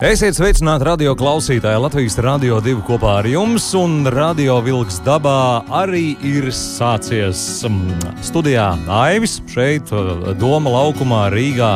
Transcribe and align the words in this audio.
Esiet 0.00 0.32
sveicināti 0.32 0.86
radio 0.88 1.10
klausītāji. 1.12 1.76
Latvijas 1.84 2.14
radio 2.24 2.56
divi 2.64 2.80
kopā 2.86 3.18
ar 3.18 3.26
jums, 3.28 3.66
un 3.76 4.08
radio 4.08 4.54
vilks 4.64 4.96
dabā 5.04 5.60
arī 5.76 6.14
ir 6.24 6.46
sācies 6.56 7.42
mm, 7.68 8.06
studijā 8.24 8.70
Aivis 8.88 9.42
šeit, 9.52 9.92
Doma 10.40 10.72
laukumā, 10.72 11.26
Rīgā. 11.34 11.74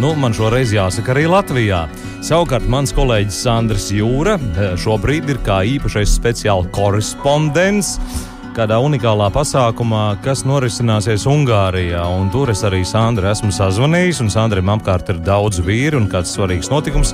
Nu, 0.00 0.14
man 0.16 0.32
šoreiz 0.32 0.72
jāsaka 0.72 1.12
arī 1.12 1.26
Latvijā. 1.28 1.82
Savukārt 2.24 2.64
mans 2.64 2.96
kolēģis 2.96 3.42
Sandrs 3.44 3.90
Jūra 3.92 4.38
šobrīd 4.80 5.28
ir 5.34 5.42
kā 5.44 5.60
īpašais 5.76 6.16
speciāla 6.16 6.72
korespondents 6.72 7.98
kādā 8.56 8.78
unikālā 8.80 9.26
pasākumā, 9.34 10.16
kas 10.24 10.40
norisināsies 10.48 11.26
Ungārijā. 11.28 12.00
Un 12.16 12.30
tur 12.32 12.48
es 12.52 12.62
arī 12.64 12.80
Sandru 12.88 13.28
esmu 13.28 13.50
sazvanījis, 13.52 14.22
un 14.24 14.30
Sandram 14.32 14.70
apkārt 14.72 15.10
ir 15.12 15.20
daudz 15.26 15.60
vīru 15.66 16.00
un 16.00 16.08
kāds 16.08 16.32
svarīgs 16.36 16.70
notikums. 16.72 17.12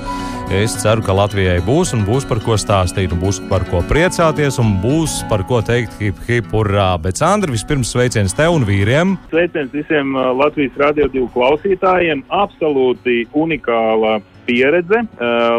Es 0.53 0.77
ceru, 0.79 1.03
ka 1.03 1.15
Latvijai 1.17 1.59
būs 1.65 1.91
un 1.97 2.05
būs 2.07 2.27
par 2.29 2.39
ko 2.45 2.55
stāstīt, 2.59 3.11
un 3.11 3.19
būs 3.23 3.41
par 3.49 3.65
ko 3.67 3.83
priecāties, 3.89 4.59
un 4.63 4.77
būs 4.83 5.19
par 5.31 5.43
ko 5.49 5.59
teikt 5.65 5.97
hip, 5.99 6.19
hip, 6.29 6.47
hurrā. 6.55 6.93
Bet, 7.03 7.19
Sandra, 7.19 7.51
vispirms 7.51 7.91
sveiciens 7.91 8.35
tev 8.37 8.55
un 8.55 8.67
vīriem. 8.69 9.17
Sveiciens 9.33 9.73
visiem 9.75 10.15
uh, 10.15 10.31
Latvijas 10.39 10.79
radio 10.79 11.09
divu 11.11 11.27
klausītājiem. 11.35 12.23
Absolūti 12.31 13.25
unikāla 13.35 14.21
pieredze. 14.45 15.03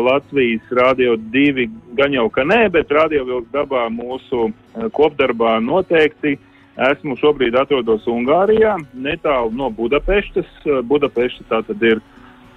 Latvijas 0.04 0.70
Rādio 0.70 1.16
2 1.16 1.68
gan 1.98 2.14
jau 2.14 2.28
ka 2.32 2.44
nē, 2.46 2.68
bet 2.74 2.92
Rādio 2.92 3.24
Vilks 3.28 3.52
dabā 3.54 3.86
mūsu 3.92 4.50
kopdarbā 4.96 5.58
noteikti. 5.64 6.36
Esmu 6.74 7.14
šobrīd 7.20 7.54
atrodos 7.54 8.06
Ungārijā, 8.10 8.74
netālu 8.98 9.52
no 9.54 9.70
Budapeštas. 9.70 10.48
Budapešta 10.90 11.46
tā 11.52 11.60
tad 11.68 11.84
ir 11.86 12.02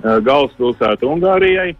galvaspilsēta 0.01 1.05
Ungārijai. 1.05 1.75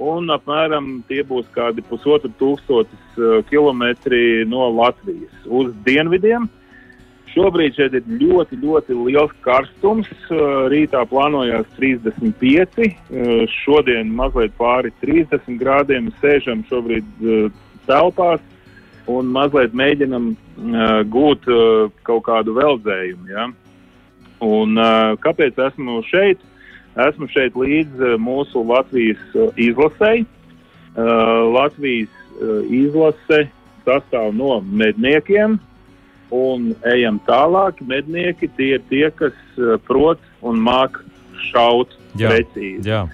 Un 0.00 0.32
apmēram 0.32 1.04
tie 1.06 1.20
būs 1.22 1.46
kādi 1.54 1.84
pusotru 1.86 2.32
tūkstotis 2.40 3.44
kilometri 3.50 4.42
no 4.48 4.66
Latvijas 4.74 5.44
uz 5.46 5.70
dienvidiem. 5.84 6.48
Uh, 6.48 6.63
Šobrīd 7.32 7.74
šeit 7.74 7.94
ir 7.98 8.04
ļoti, 8.20 8.58
ļoti 8.62 8.96
liels 9.08 9.32
karstums. 9.42 10.10
Rītā 10.70 11.02
plānojās 11.10 11.66
35, 11.78 12.84
uh, 12.84 13.44
šodien 13.64 14.12
mazliet 14.14 14.54
pāri 14.58 14.92
30 15.02 15.56
grādiem. 15.58 16.12
Sēžam 16.22 16.62
šobrīd 16.68 17.08
telpās 17.88 18.42
un 19.10 19.28
mazliet 19.34 19.74
mēģinam 19.76 20.30
gūt 21.12 21.44
kaut 22.06 22.24
kādu 22.24 22.54
veldzējumu. 22.56 23.28
Ja? 23.28 23.48
Un, 24.44 24.78
kāpēc 25.24 25.58
esmu 25.68 26.00
šeit? 26.08 26.40
Esmu 27.04 27.26
šeit 27.32 27.56
līdz 27.58 28.14
mūsu 28.22 28.62
Latvijas 28.68 29.20
izlasei. 29.60 30.24
Latvijas 30.94 32.12
izlase 32.70 33.44
sastāv 33.84 34.32
no 34.36 34.60
medniekiem, 34.64 35.58
un 36.32 36.72
ejam 36.88 37.18
tālāk. 37.28 37.82
Mednieki 37.84 38.48
tie 38.56 38.74
ir 38.78 38.86
tie, 38.90 39.08
kas 39.16 39.36
uh, 39.58 39.76
prot 39.86 40.22
un 40.44 40.60
māk 40.62 41.00
šaut 41.50 41.92
jā, 42.18 42.30
precīzi. 42.30 42.88
Jā. 42.88 43.04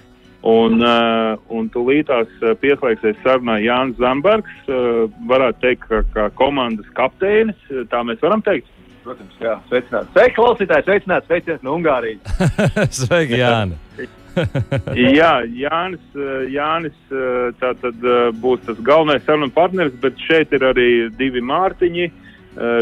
Un, 0.47 0.79
uh, 0.81 1.37
un 1.53 1.67
tūlītās 1.69 2.31
uh, 2.41 2.55
pieslēgsies 2.61 3.19
sarunā 3.25 3.59
Jānis 3.61 3.99
Zambergs. 4.01 4.53
Uh, 4.65 5.05
varētu 5.29 5.61
teikt, 5.65 5.85
ka 5.89 6.01
kā 6.15 6.29
komandas 6.37 6.87
kapteinis, 6.97 7.59
tā 7.91 8.01
mēs 8.07 8.23
varam 8.25 8.41
teikt. 8.45 8.69
Protams, 9.01 9.37
jā, 9.41 9.55
sveicināts. 9.69 10.09
Sveiki, 10.13 10.35
klausītāji, 10.37 10.85
sveicināts, 10.85 11.29
sveiciens 11.29 11.61
no 11.65 11.77
Ungārijas. 11.77 12.41
Sveiki, 13.01 13.39
Jāni. 13.41 13.77
jā, 15.17 15.31
Jānis, 15.57 16.03
Jānis 16.53 17.15
tā 17.59 17.73
tad 17.81 18.05
būs 18.39 18.61
tas 18.67 18.77
galvenais 18.85 19.25
sarunu 19.25 19.49
partneris, 19.53 19.97
bet 20.01 20.21
šeit 20.21 20.53
ir 20.55 20.69
arī 20.69 20.91
divi 21.17 21.41
Mārtiņi. 21.43 22.05
Uh, 22.07 22.30
Eh, 22.30 22.30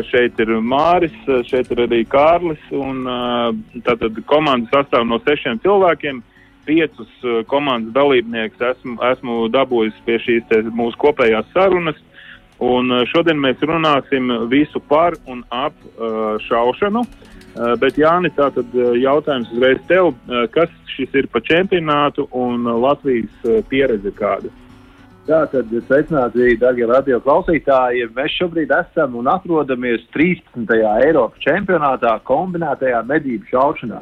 šeit 0.10 0.40
ir 0.42 0.56
Māris, 0.66 1.16
eh, 1.28 1.44
šeit 1.46 1.70
ir 1.72 1.86
arī 1.86 2.06
Kārlis. 2.08 2.62
Un, 2.72 3.06
eh, 3.06 3.82
tātad 3.82 4.18
komanda 4.26 4.70
sastāv 4.72 5.08
no 5.08 5.20
sešiem 5.20 5.60
cilvēkiem. 5.62 6.22
Piecus 6.66 7.10
komandas 7.48 7.94
dalībniekus 7.94 8.60
esmu, 8.60 8.98
esmu 9.02 9.50
dabūjis 9.50 9.94
pie 10.06 10.20
šīs 10.20 10.70
mūsu 10.70 10.96
kopējās 10.98 11.46
sarunas. 11.54 11.96
Un 12.60 12.90
šodien 13.10 13.40
mēs 13.40 13.58
runāsim 13.58 14.50
visu 14.50 14.80
par 14.80 15.14
un 15.26 15.44
ap 15.50 15.74
šaušanu. 15.98 17.08
Bet, 17.80 17.96
Jāni, 17.98 18.30
tātad 18.36 18.70
jautājums 19.02 19.50
uzreiz 19.50 19.80
tev, 19.88 20.14
kas 20.52 20.70
šis 20.86 21.10
ir 21.16 21.28
pa 21.28 21.40
čempionātu 21.40 22.28
un 22.32 22.64
Latvijas 22.64 23.66
pieredze 23.70 24.12
kāda? 24.12 24.52
Tātad, 25.28 25.68
sveicināti, 25.86 26.56
darbie 26.62 26.86
radio 26.90 27.20
klausītāji. 27.22 28.08
Mēs 28.16 28.38
šobrīd 28.40 28.72
esam 28.74 29.18
un 29.20 29.28
atrodamies 29.30 30.06
13. 30.16 30.72
Eiropas 31.04 31.44
čempionātā 31.44 32.16
kombinētajā 32.30 33.02
medību 33.10 33.50
šaušanā. 33.52 34.00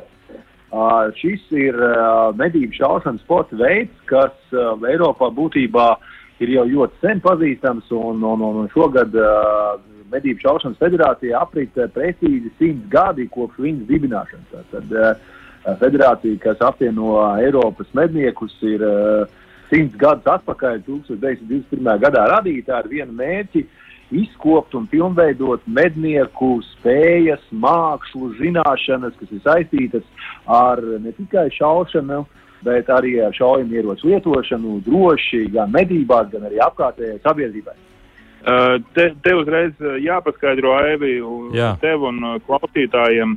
Uh, 0.67 1.07
šis 1.15 1.45
ir 1.55 1.77
uh, 1.79 2.29
medību 2.37 2.75
šaušanas 2.75 3.23
sporta 3.23 3.57
veids, 3.59 3.93
kas 4.09 4.35
uh, 4.51 4.75
Eiropā 4.91 5.29
būtībā 5.33 5.87
ir 6.43 6.51
jau 6.53 6.65
ļoti 6.67 6.99
sen 7.01 7.21
pazīstams, 7.23 7.87
un, 7.95 8.19
un, 8.21 8.43
un, 8.43 8.61
un 8.63 8.73
šogad 8.75 9.15
uh, 9.15 9.77
Medību 10.07 10.39
šaušanas 10.39 10.79
federācija 10.79 11.41
aprit 11.43 11.73
precīzi 11.91 12.47
simts 12.55 12.85
gadi 12.91 13.25
kopš 13.27 13.57
viņas 13.59 13.89
dibināšanas. 13.89 14.69
Tad 14.71 14.93
uh, 14.95 15.09
federācija, 15.81 16.39
kas 16.45 16.61
apvieno 16.63 17.17
Eiropas 17.41 17.89
medniekus, 17.97 18.55
ir 18.63 18.85
uh, 18.87 19.46
simts 19.71 19.97
gadus 19.99 20.27
atpakaļ, 20.37 20.81
1921. 20.87 21.99
gadā 22.03 22.27
radīta 22.33 22.79
ar 22.79 22.89
vienu 22.91 23.15
mērķi 23.17 23.65
izkopt 24.15 24.75
un 24.77 24.87
pilnveidot 24.87 25.65
mednieku 25.67 26.57
spējas, 26.63 27.43
mākslu, 27.51 28.31
zināšanas, 28.39 29.15
kas 29.19 29.33
ir 29.35 29.41
saistītas 29.43 30.05
ar 30.47 30.79
ne 31.03 31.11
tikai 31.17 31.49
šaušanu, 31.57 32.23
bet 32.65 32.87
arī 32.89 33.17
ar 33.21 33.35
šaujumu 33.35 33.75
ieroču 33.75 34.11
lietošanu 34.11 34.79
droši 34.85 35.43
gan 35.53 35.73
medībās, 35.75 36.31
gan 36.31 36.47
arī 36.47 36.61
apkārtējai 36.63 37.19
sabiedrībai. 37.25 37.75
Te, 38.95 39.09
te 39.23 39.33
uzreiz 39.35 39.75
jāpaskaidro, 39.99 40.77
Evi, 40.93 41.17
Jā. 41.57 41.73
tev 41.81 42.05
un 42.07 42.21
klausītājiem 42.47 43.35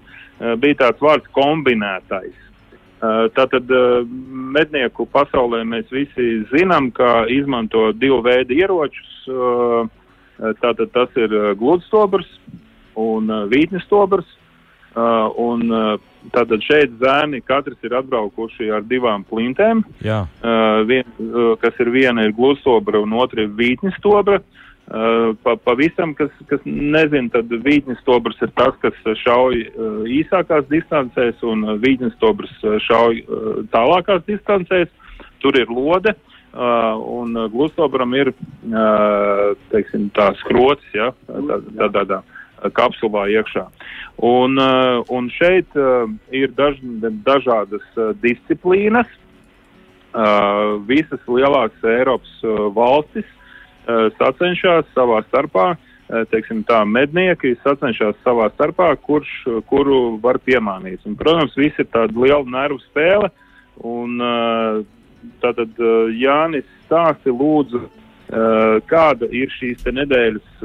bija 0.62 0.79
tāds 0.85 1.03
vārds 1.03 1.27
kombinētais. 1.35 2.37
Uh, 3.00 3.31
tātad 3.33 3.71
uh, 3.72 4.03
mednieku 4.53 5.06
pasaulē 5.09 5.62
mēs 5.65 5.88
visi 5.88 6.43
zinām, 6.50 6.91
ka 6.93 7.25
izmanto 7.33 7.91
divu 7.97 8.21
veidu 8.27 8.59
ieročus. 8.59 9.15
Uh, 9.25 9.88
tātad 10.61 10.93
tas 10.93 11.16
ir 11.21 11.33
gludstobrs 11.61 12.28
un 12.97 13.28
vītnestobrs. 13.50 14.37
Un 15.38 15.69
tātad 16.34 16.65
šeit 16.66 16.97
zēni 16.99 17.38
katrs 17.47 17.77
ir 17.87 17.93
atbraukuši 17.94 18.71
ar 18.75 18.83
divām 18.88 19.22
plintēm. 19.28 19.84
Jā. 20.03 20.25
Vien, 20.88 21.05
kas 21.61 21.77
ir 21.84 21.93
viena 21.94 22.25
ir 22.27 22.32
gludstobra 22.34 22.99
un 23.05 23.12
otra 23.21 23.44
ir 23.44 23.53
vītnestobra. 23.55 24.41
Uh, 24.41 24.61
Uh, 24.61 24.69
pa, 25.43 25.55
pavisam, 25.65 26.15
kas, 26.19 26.33
kas 26.51 26.62
nezina, 26.67 27.31
tad 27.31 27.53
vītnes 27.62 28.01
stobrs 28.03 28.41
ir 28.43 28.51
tas, 28.59 28.75
kas 28.83 28.97
šauj 29.23 29.61
uh, 29.69 30.00
īsākās 30.11 30.67
distancēs, 30.70 31.38
un 31.47 31.62
vītnes 31.82 32.17
stobrs 32.19 32.53
šauj 32.88 33.23
tālākās 33.75 34.26
distancēs. 34.26 34.91
Tur 35.41 35.56
ir 35.56 35.70
lode, 35.73 36.12
un 36.53 37.32
glustobram 37.49 38.12
ir, 38.12 38.29
teiksim, 39.73 40.11
tā 40.12 40.26
skrots, 40.43 40.85
ja, 40.93 41.14
tādā 41.25 41.62
tā, 41.64 41.88
tā, 41.94 42.03
tā, 42.11 42.70
kapsulā 42.76 43.23
iekšā. 43.38 43.64
Un, 44.29 44.61
un 45.09 45.31
šeit 45.32 45.81
ir 46.37 46.53
daž, 46.59 46.76
dažādas 47.25 47.87
disciplīnas. 48.20 49.09
Visas 50.91 51.25
lielākas 51.31 51.88
Eiropas 51.88 52.37
valstis 52.76 53.29
Eh, 53.31 53.39
sacenšas 54.19 54.88
savā 54.94 55.20
starpā, 55.28 55.66
eh, 55.75 56.25
teiksim 56.32 56.62
tā, 56.64 56.82
mednieki 56.87 57.56
sacenšas 57.64 58.19
savā 58.25 58.50
starpā, 58.54 58.92
kurš, 59.06 59.31
kuru 59.70 60.19
var 60.22 60.38
piemānīt. 60.38 61.04
Un, 61.06 61.16
protams, 61.16 61.56
viss 61.56 61.78
ir 61.78 61.88
tāda 61.92 62.14
liela 62.16 62.44
nervu 62.44 62.81
spēle, 62.88 63.31
un 63.84 64.20
eh, 64.20 64.82
tātad 65.42 65.81
Jānis 66.16 66.69
stāsti 66.87 67.32
lūdzu, 67.32 67.88
kāda 68.87 69.26
ir 69.34 69.50
šīs 69.50 69.82
nedēļas 69.90 70.60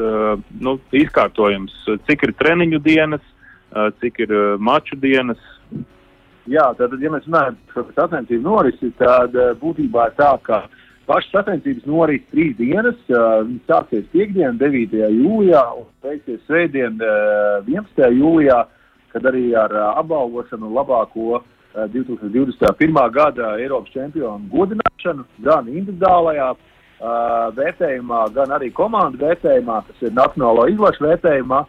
nu, 0.62 0.76
izkārtojums, 0.94 1.74
cik 2.06 2.28
ir 2.28 2.34
treniņu 2.38 2.80
dienas, 2.86 3.24
cik 4.00 4.20
ir 4.22 4.34
maču 4.62 4.96
dienas. 5.02 5.42
Jā, 6.46 6.68
tātad, 6.78 7.02
ja 7.02 7.10
mēs 7.10 7.26
runājam 7.26 7.58
par 7.74 7.90
sacensību 7.98 8.46
norisi, 8.46 8.92
tad 9.02 9.34
būtībā 9.64 10.12
tā, 10.14 10.36
ka 10.46 10.62
pašas 11.08 11.32
sacensības 11.34 11.86
noris 11.90 12.24
trīs 12.32 12.56
dienas. 12.58 12.98
Viņas 13.10 13.70
sāksies 13.70 14.06
piekdien, 14.14 14.58
9. 14.62 14.96
jūlijā 15.14 15.64
un 15.80 15.88
beigsies 16.06 16.42
svētdien, 16.48 16.98
11. 17.68 18.10
jūlijā, 18.20 18.62
kad 19.14 19.30
arī 19.32 19.48
ar 19.60 19.74
apbalvošanu 20.02 20.72
labāko 20.76 21.42
2021. 21.76 23.00
gada 23.12 23.56
Eiropas 23.60 23.92
čempionu 23.94 24.50
godināšanu 24.52 25.26
gan 25.46 25.68
individuālajā 25.72 26.54
vērtējumā, 27.56 28.22
gan 28.36 28.54
arī 28.56 28.72
komandu 28.74 29.20
vērtējumā, 29.26 29.82
tas 29.88 30.06
ir 30.06 30.16
nacionālo 30.16 30.70
izlašu 30.72 31.04
vērtējumā, 31.10 31.66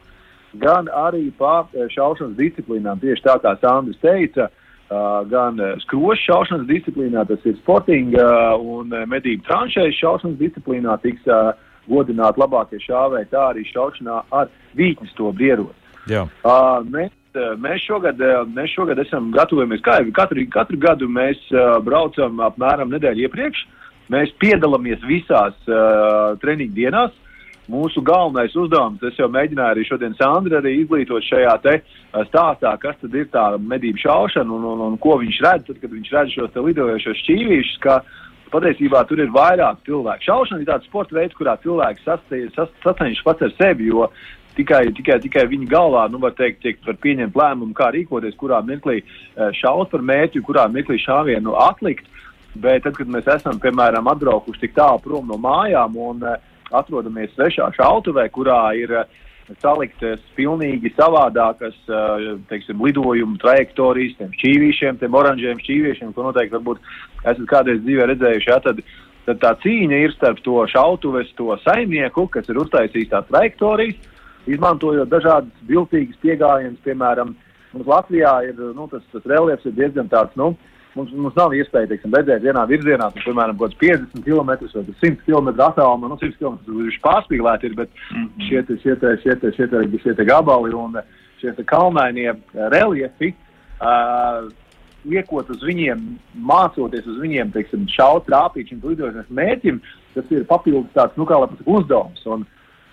gan 0.62 0.86
arī 1.06 1.26
pa 1.38 1.64
šaušanas 1.74 2.38
disciplīnām. 2.38 3.02
Tieši 3.02 3.26
tā 3.26 3.34
kā 3.42 3.56
Sandrs 3.60 3.98
teica, 4.00 4.46
uh, 4.46 4.65
gan 5.30 5.60
skrošu 5.82 6.22
šaušanas 6.28 6.68
disciplīnā, 6.68 7.24
tas 7.26 7.42
ir 7.48 7.56
sportinga 7.58 8.26
un 8.60 8.92
medību 9.10 9.42
tranšējas 9.48 9.98
šaušanas 9.98 10.38
disciplīnā 10.38 10.94
tiks 11.02 11.26
godināti 11.90 12.42
labākie 12.42 12.78
šāvēji, 12.84 13.30
tā 13.32 13.48
arī 13.50 13.64
šaušanā 13.66 14.20
ar 14.30 14.50
vītnes 14.78 15.14
to 15.18 15.32
brierotu. 15.34 15.74
Uh, 16.46 16.82
mēs 16.86 17.10
mēs 17.60 17.82
šogad, 17.84 18.20
mēs 18.54 18.72
šogad 18.72 18.98
esam 19.02 19.28
gatavojamies, 19.34 19.82
kā 19.84 19.98
jau 20.00 20.12
katru, 20.16 20.46
katru 20.48 20.78
gadu 20.80 21.08
mēs 21.08 21.36
braucam 21.84 22.40
apmēram 22.40 22.94
nedēļu 22.94 23.26
iepriekš. 23.26 23.66
Mēs 24.08 24.30
piedalāmies 24.40 25.02
visās 25.04 25.56
uh, 25.66 26.36
treniņu 26.38 26.74
dienās. 26.76 27.14
Mūsu 27.66 27.98
galvenais 28.06 28.54
uzdevums, 28.54 29.02
es 29.08 29.16
jau 29.18 29.26
mēģināju 29.32 29.74
arī 29.74 29.84
šodien 29.88 30.12
Sandra 30.14 30.60
arī 30.60 30.76
izglītot 30.84 31.24
šajā 31.26 31.56
te 31.64 31.72
stāstā, 32.28 32.70
kas 32.78 32.94
tad 33.00 33.16
ir 33.18 33.26
tā 33.32 33.48
medību 33.58 33.98
šaušana 34.04 34.54
un, 34.54 34.68
un, 34.70 34.84
un 34.86 34.94
ko 35.02 35.16
viņš 35.18 35.40
redz, 35.42 35.66
tad, 35.66 35.80
kad 35.82 35.90
viņš 35.90 36.12
redz 36.14 36.36
šos 36.36 36.54
te 36.54 36.62
lidojošos 36.62 37.24
šķīvīšus, 37.24 37.82
ka 37.82 37.98
patiesībā 38.52 39.02
tur 39.10 39.24
ir 39.24 39.34
vairāk 39.34 39.82
cilvēku. 39.88 40.28
Šaušana 40.28 40.62
ir 40.62 40.70
tāds 40.70 40.86
sporta 40.86 41.18
veids, 41.18 41.34
kurā 41.34 41.56
cilvēks 41.66 42.06
sacenšas 42.06 43.26
pats 43.26 43.48
ar 43.48 43.54
sevi, 43.58 43.90
jo 43.90 44.06
tikai, 44.56 44.86
tikai, 44.94 45.18
tikai 45.26 45.46
viņa 45.50 45.70
galvā, 45.74 46.06
nu, 46.12 46.22
var 46.22 46.38
teikt, 46.38 46.62
tiek 46.62 46.78
var 46.86 47.02
pieņemt 47.02 47.34
lēmumu, 47.34 47.74
kā 47.76 47.90
rīkoties, 47.94 48.38
kurā 48.38 48.62
mirklī 48.62 49.00
eh, 49.02 49.50
šaut 49.58 49.90
par 49.90 50.06
mērķi, 50.06 50.46
kurā 50.46 50.70
mirklī 50.70 51.02
šāvienu 51.02 51.58
atlikt. 51.66 52.06
Bet 52.56 52.86
tad, 52.86 52.94
kad 52.96 53.10
mēs 53.12 53.26
esam, 53.28 53.58
piemēram, 53.60 54.06
atbraukuši 54.08 54.62
tik 54.62 54.78
tālu 54.78 55.02
prom 55.04 55.26
no 55.28 55.36
mājām 55.36 55.98
un 56.00 56.22
uh, 56.24 56.38
atrodamies 56.74 57.34
svešā 57.34 57.70
šautavē, 57.76 58.26
kurā 58.34 58.60
ir 58.78 58.92
uh, 59.02 59.06
saliktas 59.62 60.22
pilnīgi 60.36 60.90
savādākas, 60.96 61.76
uh, 61.86 62.34
teiksim, 62.50 62.82
lidojumu 62.82 63.38
trajektorijas, 63.42 64.16
tiem 64.18 64.34
šķīvīšiem, 64.34 65.00
tiem 65.00 65.18
oranžiem 65.18 65.62
šķīviešiem, 65.62 66.12
ko 66.16 66.26
noteikti 66.26 66.56
varbūt 66.58 66.82
esat 67.22 67.46
kādreiz 67.50 67.82
dzīvē 67.84 68.10
redzējuši, 68.12 68.50
ja, 68.50 68.58
tad, 68.64 68.82
tad 69.28 69.40
tā 69.42 69.54
cīņa 69.62 70.02
ir 70.02 70.14
starp 70.16 70.42
to 70.44 70.66
šautuves, 70.72 71.32
to 71.38 71.54
saimnieku, 71.62 72.26
kas 72.34 72.50
ir 72.50 72.62
uztaisījis 72.64 73.12
tās 73.14 73.28
trajektorijas, 73.30 74.14
izmantojot 74.50 75.10
dažādas 75.10 75.66
viltīgas 75.68 76.18
piegājienas, 76.22 76.82
piemēram, 76.86 77.34
mums 77.74 77.90
Latvijā 77.90 78.38
ir 78.48 78.58
nu, 78.74 78.88
tas, 78.90 79.04
tas 79.12 79.26
reliefs 79.30 79.66
ir 79.66 79.74
diezgan 79.78 80.10
tāds. 80.10 80.34
Nu, 80.38 80.54
Mums, 80.96 81.12
mums 81.12 81.36
nav 81.36 81.52
iespēja 81.52 81.90
teiksim, 81.90 82.14
redzēt 82.16 82.44
vienā 82.44 82.62
virzienā, 82.70 83.10
tad, 83.12 83.24
piemēram, 83.26 83.58
kaut 83.60 83.74
kāds 83.74 83.80
50 84.16 84.24
km 84.24 84.48
vai 84.48 84.84
100 85.02 85.26
km 85.26 85.50
attālumā. 85.52 86.08
Nu, 86.08 86.16
100 86.22 86.38
km 86.40 86.78
viņš 86.80 87.00
pārspīlēti 87.04 87.68
ir, 87.68 87.74
bet 87.76 87.90
mm 87.92 88.22
-hmm. 88.22 88.46
šie, 88.48 88.62
šie, 88.82 88.94
šie, 89.22 89.36
šie, 89.58 89.66
te, 89.72 89.82
šie 90.04 90.14
te 90.16 90.24
gabali 90.24 90.72
un 90.74 90.96
šie 91.40 91.52
te 91.52 91.64
kalnainie 91.68 92.32
reliefi. 92.54 93.34
Uh, 93.76 94.48
liekot 95.06 95.50
uz 95.50 95.62
viņiem, 95.62 96.02
mācoties 96.48 97.06
uz 97.06 97.20
viņiem, 97.22 97.52
teiksim, 97.54 97.86
šaut, 97.92 98.26
trāpīt 98.28 98.72
šim 98.72 98.82
lidošanas 98.82 99.28
mērķim, 99.28 99.80
tas 100.14 100.30
ir 100.34 100.46
papildus 100.48 100.92
tāds, 100.96 101.16
nu, 101.20 101.26
kā 101.28 101.38
lai 101.40 101.50
pasaka, 101.52 101.76
uzdevums. 101.78 102.24
Un, 102.26 102.46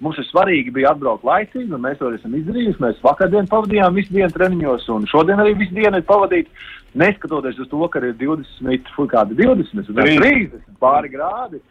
Mums 0.03 0.17
ir 0.19 0.25
svarīgi 0.27 0.73
bija 0.75 0.91
atbraukt 0.91 1.23
laicīgi, 1.23 1.69
un 1.71 1.83
mēs 1.83 1.99
to 2.01 2.09
esam 2.11 2.33
izdarījuši. 2.35 2.81
Mēs 2.83 3.03
vakardien 3.05 3.47
pavadījām 3.51 3.95
visu 3.95 4.11
dienu 4.15 4.35
treniņos, 4.35 4.87
un 4.91 5.05
šodien 5.07 5.39
arī 5.39 5.53
visu 5.61 5.77
dienu 5.77 6.01
ir 6.01 6.07
pavadīta. 6.09 6.65
Neskatoties 6.99 7.61
uz 7.63 7.69
to, 7.71 7.87
ka 7.89 8.01
ir 8.03 8.17
20, 8.19 8.91
kādi 9.13 9.37
20, 9.39 9.93
30 9.95 10.75
pāri 10.83 11.13
grādi. 11.13 11.61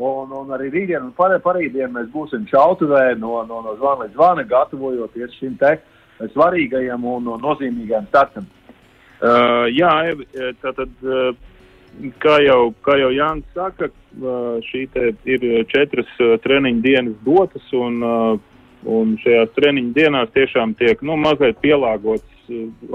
Un, 0.00 0.30
un 0.32 0.52
arī 0.56 0.70
rītdien 0.72 1.02
un 1.04 1.12
par, 1.16 1.32
parītdien 1.44 1.92
mēs 1.92 2.08
būsim 2.12 2.46
šautavē 2.48 3.18
no, 3.20 3.34
no, 3.48 3.60
no 3.64 3.74
zvana 3.76 4.06
līdz 4.06 4.14
zvana, 4.16 4.44
gatavojoties 4.48 5.34
šim 5.36 5.58
te 5.60 5.74
svarīgajam 6.32 7.04
un 7.04 7.28
nozīmīgajam 7.42 8.08
startam. 8.08 8.48
Uh, 9.20 9.66
jā, 9.72 9.92
tātad. 10.62 10.92
Uh, 11.04 11.32
kā 12.22 12.36
jau, 12.44 12.72
kā 12.86 12.96
jau 13.00 13.10
Jānis 13.14 13.56
saka, 13.56 13.90
šī 14.66 14.86
ir 15.30 15.48
četras 15.70 16.10
treniņu 16.44 16.82
dienas 16.84 17.18
dotas, 17.26 17.66
un, 17.76 18.00
un 18.84 19.16
šajās 19.22 19.52
treniņu 19.56 19.92
dienās 19.96 20.32
tiešām 20.34 20.74
tiek 20.80 21.02
nu, 21.06 21.18
mazliet 21.20 21.60
pielāgots 21.62 22.26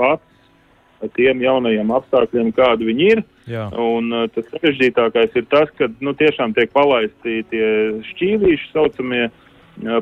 acis 0.09 0.35
tiem 1.15 1.41
jaunajiem 1.43 1.91
apstākļiem, 1.93 2.51
kādi 2.55 2.87
viņi 2.89 3.07
ir. 3.13 3.23
Jā. 3.49 3.67
Un 3.77 4.13
tas 4.33 4.47
sarežģītākais 4.53 5.35
ir 5.37 5.47
tas, 5.51 5.71
ka 5.77 5.89
nu, 6.01 6.15
tiešām 6.17 6.55
tiek 6.55 6.71
palaisti 6.73 7.43
tie 7.51 7.65
šķīvīši 8.11 8.71
saucamie, 8.71 9.27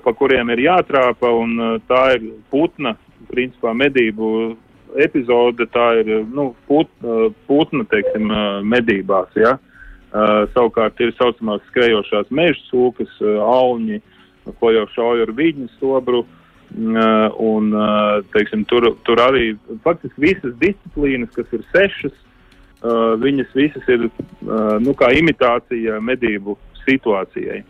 pa 0.06 0.14
kuriem 0.16 0.54
ir 0.54 0.64
jātrāpa, 0.68 1.32
un 1.34 1.82
tā 1.90 2.04
ir 2.18 2.30
putna, 2.54 2.96
principā 3.32 3.74
medību 3.76 4.54
epizode 5.02 5.68
tā 5.74 5.88
ir 6.02 6.12
nu, 6.34 6.52
put, 6.68 6.90
putna 7.48 7.86
teiksim, 7.92 8.32
medībās. 8.70 9.32
Ja? 9.40 9.58
Uh, 10.14 10.44
savukārt 10.54 11.00
ir 11.02 11.14
saucamās 11.18 11.64
skrejošās 11.72 12.30
meža 12.30 12.60
sūkas, 12.68 13.16
auņi, 13.24 14.02
ko 14.60 14.74
jau 14.76 14.84
šauja 14.94 15.26
ar 15.28 15.34
viļņu 15.34 15.70
stobru. 15.78 16.26
Uh, 16.74 17.30
un, 17.38 17.70
teiksim, 18.34 18.64
tur, 18.66 18.88
tur 19.06 19.20
arī 19.22 19.52
faktiski 19.86 20.24
visas 20.24 20.54
disciplīnas, 20.62 21.30
kas 21.36 21.52
ir 21.54 21.66
sešas, 21.70 22.16
viņas 23.22 23.52
visas 23.56 23.86
ir 23.94 24.08
nu, 24.84 24.96
imitācija 25.20 26.00
medību 26.04 26.58
situācijai. 26.84 27.62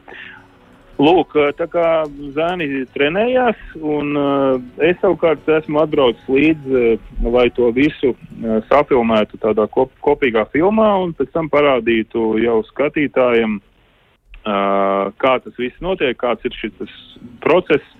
Lūk, 1.01 1.33
tā 1.57 1.65
kā 1.73 2.05
zēni 2.35 2.83
trenējās, 2.93 3.57
un 3.81 4.13
uh, 4.13 4.59
es 4.85 4.99
savukārt 5.01 5.47
esmu 5.49 5.81
atbraucis 5.81 6.27
līdzi, 6.29 6.81
uh, 6.93 7.29
lai 7.33 7.47
to 7.57 7.71
visu 7.73 8.11
uh, 8.13 8.59
safilmētu 8.69 9.39
tādā 9.41 9.65
kop 9.73 9.89
kopīgā 10.05 10.45
filmā, 10.53 10.91
un 11.01 11.15
pēc 11.17 11.31
tam 11.33 11.49
parādītu 11.49 12.35
jau 12.43 12.59
skatītājiem, 12.67 13.57
uh, 13.57 15.09
kā 15.17 15.33
tas 15.41 15.57
viss 15.57 15.81
notiek, 15.81 16.13
kāds 16.21 16.45
ir 16.45 16.53
šis 16.61 16.93
process, 17.41 17.95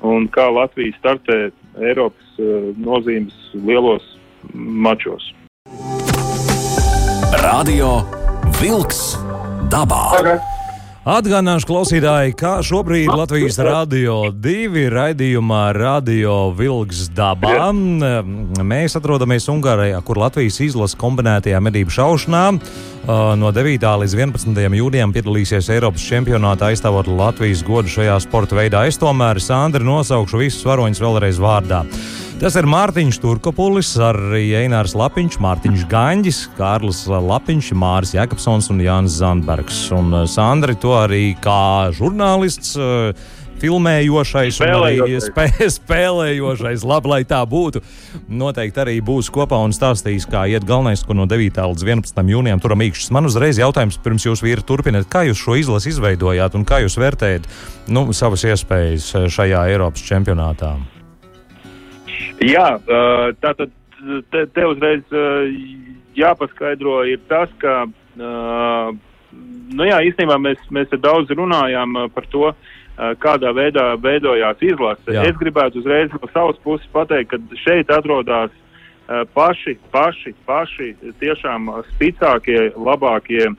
un 0.00 0.24
kā 0.32 0.48
Latvija 0.48 0.96
startē 0.96 1.38
Eiropas 1.76 2.40
uh, 2.40 2.70
nozīmes 2.80 3.36
lielos 3.52 4.06
mačos. 4.56 5.28
Radio 7.44 8.00
Vilks 8.62 9.12
dabā. 9.68 10.00
Okay. 10.16 10.59
Atgādināšu 11.10 11.66
klausītāji, 11.66 12.36
kā 12.38 12.50
šobrīd 12.62 13.08
Latvijas 13.10 13.56
Rādio 13.58 14.28
2 14.30 14.84
raidījumā 14.94 15.72
Radio 15.74 16.52
Vilks 16.54 17.08
dabā. 17.16 17.72
Mēs 18.62 18.94
atrodamies 18.94 19.48
Ungārijā, 19.50 19.98
kur 20.06 20.20
Latvijas 20.22 20.60
izlase 20.62 20.94
kombinētajā 21.00 21.58
medību 21.66 21.90
šaušanā. 21.96 22.44
No 23.42 23.50
9. 23.50 23.88
līdz 24.04 24.14
11. 24.20 24.62
jūnijam 24.78 25.10
piedalīsies 25.16 25.72
Eiropas 25.74 26.06
čempionātā 26.06 26.70
aizstāvot 26.70 27.10
Latvijas 27.10 27.66
godu 27.66 27.90
šajā 27.90 28.14
sporta 28.22 28.60
veidā. 28.60 28.86
Es 28.86 29.00
tomēr 29.02 29.42
Sandri 29.42 29.82
nosaukšu 29.82 30.44
visus 30.44 30.62
varoņus 30.68 31.02
vēlreiz 31.02 31.42
vārdā. 31.42 31.82
Tas 32.40 32.54
ir 32.56 32.64
Mārtiņš 32.64 33.18
Turkopulis, 33.20 33.90
arī 34.00 34.46
Einārs 34.62 34.94
Lapiņš, 34.96 35.34
Mārtiņš 35.44 35.82
Gaņģis, 35.90 36.38
Kārlis 36.56 37.02
Lapiņš, 37.04 37.66
Māris 37.76 38.14
Jakobsons 38.14 38.70
un 38.72 38.78
Jānis 38.80 39.18
Zandbergs. 39.20 39.82
Un 39.92 40.08
uh, 40.22 40.22
Sandri 40.24 40.72
to 40.80 40.94
arī 40.96 41.34
kā 41.44 41.92
žurnālists. 41.98 42.72
Uh, 42.80 43.12
filmējošais, 43.60 44.56
spēlējošais. 44.56 45.26
Spē, 45.28 45.44
spēlējošais, 45.76 46.86
labi, 46.88 47.10
lai 47.12 47.18
tā 47.28 47.42
būtu. 47.44 47.82
Noteikti 48.32 48.80
arī 48.86 48.94
būs 49.04 49.28
kopā 49.34 49.58
un 49.60 49.74
stāstīs, 49.76 50.24
kā 50.24 50.46
iet 50.48 50.64
galvenais, 50.64 51.02
ko 51.04 51.12
no 51.18 51.26
9. 51.28 51.60
līdz 51.60 51.84
11. 51.84 52.22
jūnijam 52.32 52.62
turam 52.64 52.86
īkšķis. 52.86 53.10
Man 53.12 53.28
uzreiz 53.28 53.60
jautājums, 53.60 54.00
pirms 54.00 54.24
jūs 54.24 54.40
vīri 54.46 54.64
turpināt, 54.64 55.10
kā 55.12 55.26
jūs 55.28 55.44
šo 55.44 55.58
izlasi 55.60 55.92
izveidojāt 55.92 56.56
un 56.56 56.64
kā 56.64 56.80
jūs 56.86 56.96
vērtējat 57.04 57.50
nu, 57.92 58.06
savas 58.16 58.46
iespējas 58.48 59.12
šajā 59.28 59.66
Eiropas 59.74 60.08
čempionātā? 60.08 60.72
Jā, 62.44 62.66
tātad 63.42 63.72
te, 64.32 64.44
te 64.48 64.66
uzreiz 64.66 65.16
jāpaskaidro 66.16 67.02
ir 67.08 67.20
tas, 67.30 67.52
ka, 67.62 67.84
nu 68.16 69.88
jā, 69.88 70.00
īstenībā 70.08 70.38
mēs, 70.40 70.62
mēs 70.74 70.92
daudz 71.02 71.32
runājām 71.36 72.06
par 72.14 72.28
to, 72.32 72.52
kādā 73.20 73.52
veidā 73.56 73.94
veidojās 74.00 74.60
izlase. 74.64 75.14
Jā. 75.14 75.24
Es 75.30 75.38
gribētu 75.40 75.80
uzreiz 75.80 76.12
no 76.12 76.28
savas 76.32 76.58
puses 76.64 76.88
pateikt, 76.92 77.32
ka 77.32 77.60
šeit 77.62 77.92
atrodas 77.92 78.52
paši, 79.34 79.76
paši, 79.92 80.34
paši 80.46 80.90
tiešām 81.22 81.70
spicākie, 81.94 82.70
labākie 82.76 83.46
uh, 83.48 83.56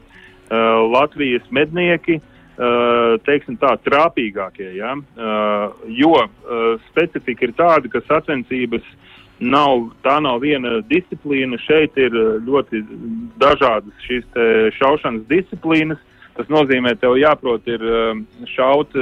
Latvijas 0.91 1.43
mednieki. 1.51 2.19
Uh, 2.61 3.15
teiksim 3.25 3.55
tā, 3.57 3.71
trāpīgākie. 3.81 4.67
Ja? 4.77 4.91
Uh, 4.93 5.71
jo 5.89 6.11
uh, 6.13 6.75
specifika 6.91 7.47
ir 7.47 7.55
tāda, 7.57 7.89
ka 7.89 8.03
sacensības 8.05 8.85
nav, 9.41 9.87
tā 10.05 10.19
nav 10.21 10.43
viena 10.43 10.75
disciplīna. 10.85 11.57
Šeit 11.63 11.97
ir 11.97 12.13
ļoti 12.45 12.83
dažādas 13.41 14.05
šīs 14.05 14.27
šaušanas 14.77 15.25
disciplīnas. 15.31 15.97
Tas 16.37 16.51
nozīmē, 16.53 16.93
tev 17.01 17.17
jāprot 17.17 17.65
ir 17.67 17.81
šaut 18.53 18.93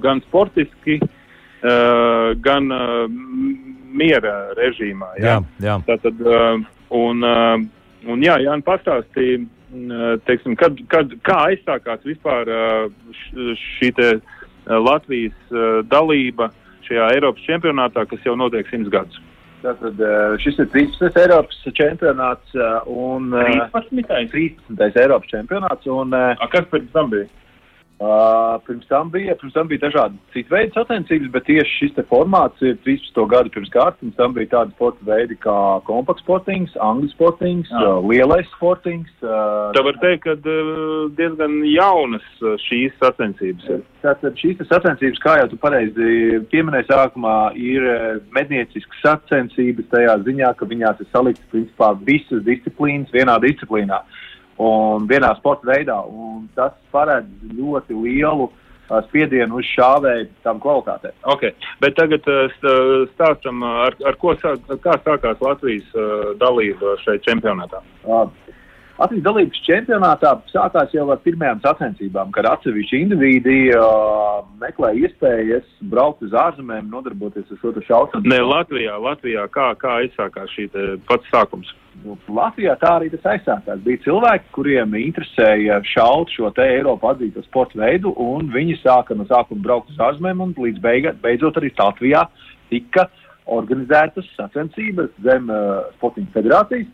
gan 0.00 0.22
sportiski, 0.28 1.00
gan 2.46 2.70
miera 3.92 4.36
režīmā. 4.56 5.10
Ja? 5.18 5.34
Jā, 5.34 5.66
jā. 5.66 5.74
Tātad, 5.90 6.22
un, 7.02 7.26
un 8.06 8.24
jā, 8.24 8.38
Jānis 8.46 8.64
pastāstīja, 8.70 9.42
teiksim, 10.28 10.56
kad, 10.60 10.76
kad, 10.92 11.12
kā 11.26 11.38
aizsākās 11.48 12.04
vispār 12.04 12.48
uh, 12.52 13.12
šī 13.32 13.92
uh, 13.96 14.20
Latvijas 14.68 15.36
uh, 15.50 15.80
dalība 15.88 16.50
šajā 16.86 17.12
Eiropas 17.16 17.44
čempionātā, 17.46 18.04
kas 18.10 18.26
jau 18.26 18.36
notiek 18.36 18.68
simts 18.70 18.92
gadus. 18.92 19.20
Tātad 19.62 20.00
šis 20.42 20.56
ir 20.58 20.66
13. 20.72 21.18
Eiropas 21.22 21.60
čempionāts 21.78 22.56
un 22.90 23.28
eh, 23.38 23.52
13. 23.70 24.32
13. 24.32 24.98
Eiropas 25.04 25.30
čempionāts. 25.30 25.86
Un, 25.86 26.10
A, 26.18 26.48
kas 26.50 26.66
pēc 26.72 26.88
tam 26.94 27.12
bija? 27.12 27.28
Uh, 28.02 28.58
pirms, 28.66 28.86
tam 28.90 29.10
bija, 29.14 29.36
pirms 29.38 29.54
tam 29.54 29.68
bija 29.70 29.84
dažādi 29.84 30.16
citu 30.34 30.50
veidu 30.50 30.74
sacensības, 30.74 31.28
bet 31.30 31.44
tieši 31.46 31.74
šis 31.76 31.92
te 31.94 32.02
formāts 32.08 32.64
ir 32.66 32.74
13 32.82 33.28
gadu 33.30 33.52
pirms 33.54 33.70
kārtas. 33.70 34.14
Tam 34.16 34.34
bija 34.34 34.50
tādi 34.56 34.74
sporta 34.74 35.06
veidi 35.06 35.36
kā 35.38 35.54
kompakts 35.86 36.24
sportings, 36.24 36.74
angļu 36.82 37.12
sportings, 37.12 37.70
uh, 37.78 38.00
lielais 38.02 38.48
sportings. 38.56 39.12
Uh, 39.22 39.70
Tā 39.76 39.84
var 39.86 40.00
teikt, 40.02 40.24
ka 40.24 40.34
uh, 40.34 41.12
diezgan 41.14 41.60
jaunas 41.70 42.26
uh, 42.42 42.56
šīs 42.64 42.96
sacensības 42.98 43.70
ir. 43.70 43.86
Tātad 44.02 44.34
šīs 44.40 44.64
sacensības, 44.66 45.22
kā 45.22 45.36
jau 45.38 45.52
tu 45.52 45.60
pareizi 45.62 46.40
pieminēji 46.50 46.88
sākumā, 46.88 47.36
ir 47.54 47.86
eh, 47.86 48.08
mednieciskas 48.34 48.98
sacensības 49.04 49.86
tajā 49.92 50.16
ziņā, 50.26 50.50
ka 50.58 50.66
viņās 50.66 51.04
ir 51.04 51.10
saliktas 51.12 51.46
principā 51.54 51.92
visas 52.02 52.42
disciplīnas 52.48 53.14
vienā 53.14 53.38
disciplīnā 53.46 54.02
un 54.60 55.06
vienā 55.10 55.32
sporta 55.38 55.70
veidā. 55.72 56.00
Un 56.08 56.48
tas 56.56 56.74
paredz 56.92 57.28
ļoti 57.56 57.96
lielu 57.96 58.48
uh, 58.48 59.00
spiedienu 59.08 59.60
uz 59.60 59.68
šāvēju 59.72 60.28
tam 60.44 60.60
kvalitātēm. 60.62 61.16
Okay. 61.34 61.54
Bet 61.80 61.96
tagad 61.96 62.26
uh, 62.28 62.44
st- 62.56 63.10
stāstam, 63.14 63.62
uh, 63.64 63.86
ar, 63.88 63.98
ar 64.08 64.18
ko 64.20 64.34
sāk, 64.42 64.64
kā 64.84 64.98
sākās 65.06 65.40
Latvijas 65.44 65.88
uh, 65.96 66.32
dalība 66.40 66.96
šeit 67.04 67.24
čempionātā. 67.28 67.82
Latvijas 69.00 69.24
dalības 69.24 69.60
čempionātā 69.66 70.30
sākās 70.52 70.92
jau 70.92 71.06
ar 71.10 71.20
pirmajām 71.24 71.62
sacensībām, 71.64 72.32
kad 72.34 72.46
atsevišķi 72.50 73.00
indivīdi 73.06 73.56
uh, 73.72 74.42
meklē 74.60 74.92
iespējas 75.00 75.64
braukt 75.92 76.22
uz 76.26 76.34
ārzemēm, 76.36 76.90
nodarboties 76.92 77.48
ar 77.54 77.60
šo 77.62 77.72
šaušanu. 77.88 78.28
Ne 78.28 78.42
Latvijā, 78.44 78.98
Latvijā 79.00 79.46
kā, 79.54 79.70
kā 79.80 79.96
aizsākās 80.02 80.52
šī 80.52 80.68
pats 81.08 81.32
sākums? 81.32 81.72
Nu, 82.04 82.18
Latvijā 82.32 82.76
tā 82.80 82.92
arī 82.98 83.10
tas 83.12 83.26
aizsākās. 83.34 83.80
Bija 83.84 84.04
cilvēki, 84.04 84.52
kuriem 84.56 84.94
interesēja 85.00 85.80
šaut 85.88 86.32
šo 86.32 86.52
te 86.56 86.68
Eiropu 86.76 87.08
atzīto 87.10 87.44
sporta 87.48 87.80
veidu, 87.80 88.12
un 88.20 88.52
viņi 88.52 88.80
sāka 88.82 89.16
no 89.16 89.24
sākuma 89.28 89.64
braukt 89.64 89.92
uz 89.92 90.00
ārzemēm, 90.00 90.44
un 90.44 90.56
līdz 90.56 90.84
beiga, 90.84 91.16
beidzot 91.24 91.60
arī 91.60 91.72
Latvijā 91.78 92.26
tika 92.72 93.08
organizētas 93.52 94.28
sacensības 94.36 95.10
zem 95.24 95.48
uh, 95.50 95.88
Sporting 95.96 96.28
federācijas, 96.34 96.90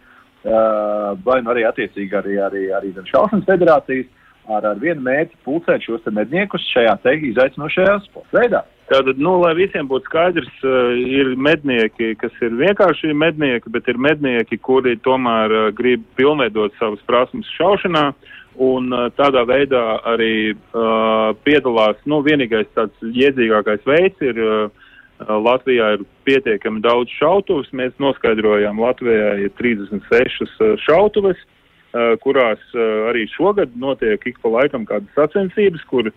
vai 1.25 1.41
nu 1.43 1.53
arī 1.53 1.67
attiecīgi 1.69 2.17
arī, 2.19 2.39
arī, 2.45 2.65
arī 2.77 2.95
šaušanas 3.11 3.47
federācijas, 3.49 4.09
ar, 4.49 4.65
ar 4.65 4.81
vienu 4.81 5.05
mērķi 5.05 5.39
pulcēt 5.45 5.85
šos 5.85 6.09
medniekus 6.15 6.65
šajā 6.73 6.97
te 7.05 7.15
izaicinošajā 7.31 8.01
sporta 8.07 8.41
veidā. 8.41 8.65
Tātad, 8.89 9.19
nu, 9.21 9.35
lai 9.43 9.53
visiem 9.59 9.89
būtu 9.89 10.09
skaidrs, 10.09 10.49
uh, 10.65 10.95
ir 10.97 11.35
mednieki, 11.37 12.15
kas 12.21 12.33
ir 12.41 12.57
vienkārši 12.57 13.13
mednieki, 13.13 13.69
bet 13.75 13.89
ir 13.93 14.01
mednieki, 14.01 14.57
kuri 14.65 14.97
tomēr 15.05 15.53
uh, 15.53 15.69
grib 15.77 16.07
pilnveidot 16.17 16.77
savas 16.81 17.03
prasmes 17.09 17.49
šaušanā. 17.59 18.11
Un 18.59 18.91
tādā 19.15 19.45
veidā 19.47 19.83
arī 20.11 20.51
uh, 20.51 21.29
piedalās, 21.47 22.01
nu, 22.11 22.25
vienīgais 22.27 22.67
tāds 22.75 23.05
iedzīgākais 23.07 23.85
veids 23.87 24.25
ir 24.25 24.41
uh, 24.43 24.88
Latvijā 25.27 25.93
ir 25.97 26.05
pietiekami 26.29 26.83
daudz 26.85 27.11
šautuves. 27.19 27.71
Mēs 27.75 27.95
noskaidrojām, 27.99 28.79
Latvijā 28.79 29.35
ir 29.43 29.53
36 29.59 30.45
uh, 30.47 30.77
šautuves, 30.85 31.39
uh, 31.39 32.15
kurās 32.23 32.61
uh, 32.75 33.09
arī 33.11 33.27
šogad 33.35 33.75
notiek 33.77 34.23
ik 34.31 34.39
pa 34.43 34.53
laikam 34.61 34.87
kādas 34.87 35.11
sacensības, 35.19 35.83
kur 35.91 36.11
uh, 36.11 36.15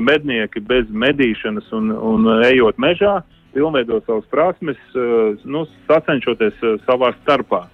mednieki 0.00 0.62
bez 0.62 0.86
medīšanas 0.90 1.72
un, 1.74 1.90
un 1.90 2.28
uh, 2.30 2.44
ejot 2.46 2.78
mežā 2.78 3.18
pilnveido 3.56 3.98
savas 4.06 4.26
prasmes, 4.30 4.78
uh, 4.94 5.34
nu, 5.44 5.64
sacenšoties 5.88 6.62
uh, 6.62 6.76
savā 6.86 7.10
starpā. 7.22 7.64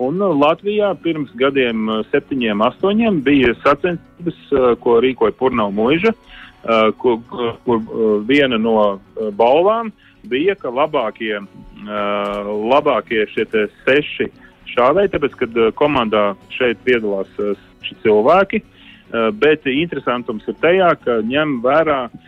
Un 0.00 0.22
uh, 0.22 0.30
Latvijā 0.30 0.92
pirms 1.02 1.32
gadiem, 1.40 1.88
uh, 1.88 2.04
septiņiem, 2.12 2.62
astoņiem, 2.70 3.18
bija 3.26 3.56
sacensības, 3.64 4.38
uh, 4.54 4.70
ko 4.78 5.00
rīkoja 5.02 5.34
Purnau 5.40 5.72
Mūža, 5.74 6.14
uh, 6.14 6.92
kur, 7.02 7.18
kur 7.66 7.82
uh, 7.82 8.14
viena 8.28 8.60
no 8.60 8.76
uh, 8.78 9.34
balvām 9.34 9.90
bija, 10.28 10.54
ka 10.58 10.70
labākie, 10.72 11.36
uh, 11.40 12.50
labākie 12.72 13.24
šie 13.32 13.46
seši 13.86 14.28
šāvēji, 14.70 15.12
tāpēc, 15.14 15.38
kad 15.40 15.56
uh, 15.58 15.70
komandā 15.76 16.30
šeit 16.54 16.80
piedalās 16.86 17.30
uh, 17.40 17.56
cilvēki, 18.04 18.62
uh, 18.62 19.30
bet 19.34 19.66
interesantums 19.70 20.46
ir 20.48 20.58
tajā, 20.62 20.92
ka 21.04 21.20
ņem 21.26 21.58
vērā 21.64 22.02
uh, 22.10 22.20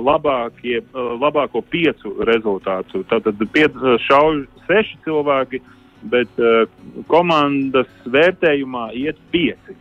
labākie, 0.00 0.80
uh, 0.80 1.14
labāko 1.20 1.62
piecu 1.70 2.16
rezultātu. 2.28 3.04
Tātad 3.10 3.40
pie, 3.52 3.68
uh, 3.70 3.94
šauj 4.08 4.44
seši 4.68 4.98
cilvēki, 5.06 5.62
bet 6.10 6.42
uh, 6.42 6.64
komandas 7.10 7.90
vērtējumā 8.04 8.90
iet 8.98 9.20
pieci. 9.32 9.78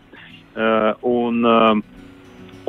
Uh, 0.54 0.94
un, 1.10 1.42
uh, 1.42 1.74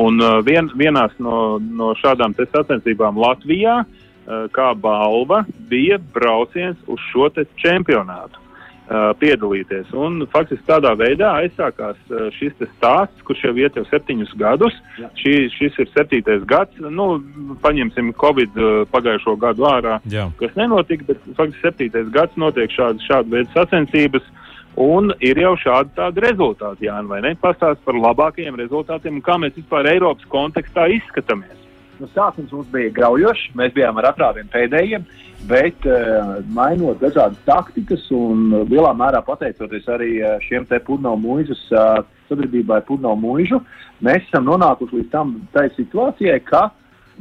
un 0.01 0.25
vien, 0.47 0.71
vienās 0.75 1.13
no, 1.21 1.59
no 1.61 1.93
šādām 2.01 2.33
sacensībām 2.39 3.21
Latvijā 3.21 3.83
uh, 3.83 4.01
kā 4.25 4.71
balva 4.81 5.43
bija 5.69 5.99
brauciens 6.15 6.81
uz 6.89 7.01
šo 7.11 7.29
čempionātu 7.61 8.41
uh, 8.89 9.13
piedalīties. 9.21 9.93
Un 9.97 10.25
faktiski 10.33 10.65
tādā 10.69 10.95
veidā 10.99 11.33
aizsākās 11.43 11.99
uh, 12.11 12.29
šis 12.37 12.57
stāsts, 12.77 13.25
kurš 13.27 13.47
jau 13.49 13.55
iet 13.61 13.77
jau 13.79 13.85
septiņus 13.89 14.35
gadus. 14.41 14.77
Jā. 15.01 15.11
Šī, 15.21 15.35
šis 15.55 15.81
ir 15.85 15.91
septītais 15.95 16.47
gads. 16.49 16.79
Nu, 16.79 17.19
paņemsim 17.65 18.15
Covid 18.21 18.57
pagājušo 18.93 19.37
gadu 19.41 19.69
ārā 19.69 19.99
Jā. 20.11 20.29
kas 20.41 20.57
nenotika, 20.59 21.13
bet 21.13 21.29
faktiski 21.37 21.67
septītais 21.67 22.11
gads 22.15 22.41
notiek 22.41 22.73
šāda, 22.73 23.03
šāda 23.09 23.39
veida 23.39 23.53
sacensības. 23.57 24.33
Un 24.81 25.13
ir 25.23 25.39
jau 25.39 25.53
šādi 25.63 25.93
tādi 25.95 26.23
rezultāti, 26.25 26.89
Jānis, 26.89 27.07
vai 27.07 27.21
ne? 27.23 27.37
Pastāst 27.39 27.79
par 27.87 27.95
labākajiem 27.95 28.57
rezultātiem 28.59 29.21
un 29.21 29.23
kā 29.23 29.37
mēs 29.39 29.55
vispār 29.55 29.87
Eiropas 29.93 30.27
kontekstā 30.33 30.89
izskatāmies. 30.97 31.61
Nu, 32.01 32.09
sākums 32.11 32.51
mums 32.51 32.71
bija 32.73 32.91
graujošs. 32.95 33.53
Mēs 33.59 33.75
bijām 33.77 33.99
ar 34.01 34.09
atrādiem 34.11 34.49
pēdējiem, 34.51 35.05
bet 35.51 35.87
uh, 35.87 36.41
mainot 36.57 36.99
dažādas 37.03 37.39
taktikas 37.47 38.09
un 38.15 38.49
uh, 38.51 38.65
lielā 38.71 38.91
mērā 38.99 39.21
pateicoties 39.27 39.87
arī 39.95 40.17
uh, 40.19 40.35
šiem 40.43 40.67
te 40.71 40.81
pudnau 40.83 41.15
mūžas 41.21 41.61
uh, 41.71 42.01
sadarbībai 42.31 42.81
ar 42.81 42.87
pudnau 42.89 43.15
mūžu, 43.21 43.61
mēs 44.03 44.27
esam 44.27 44.49
nonākuši 44.49 44.99
līdz 44.99 45.13
tam 45.13 45.37
tai 45.55 45.69
situācijai, 45.77 46.41
ka 46.49 46.67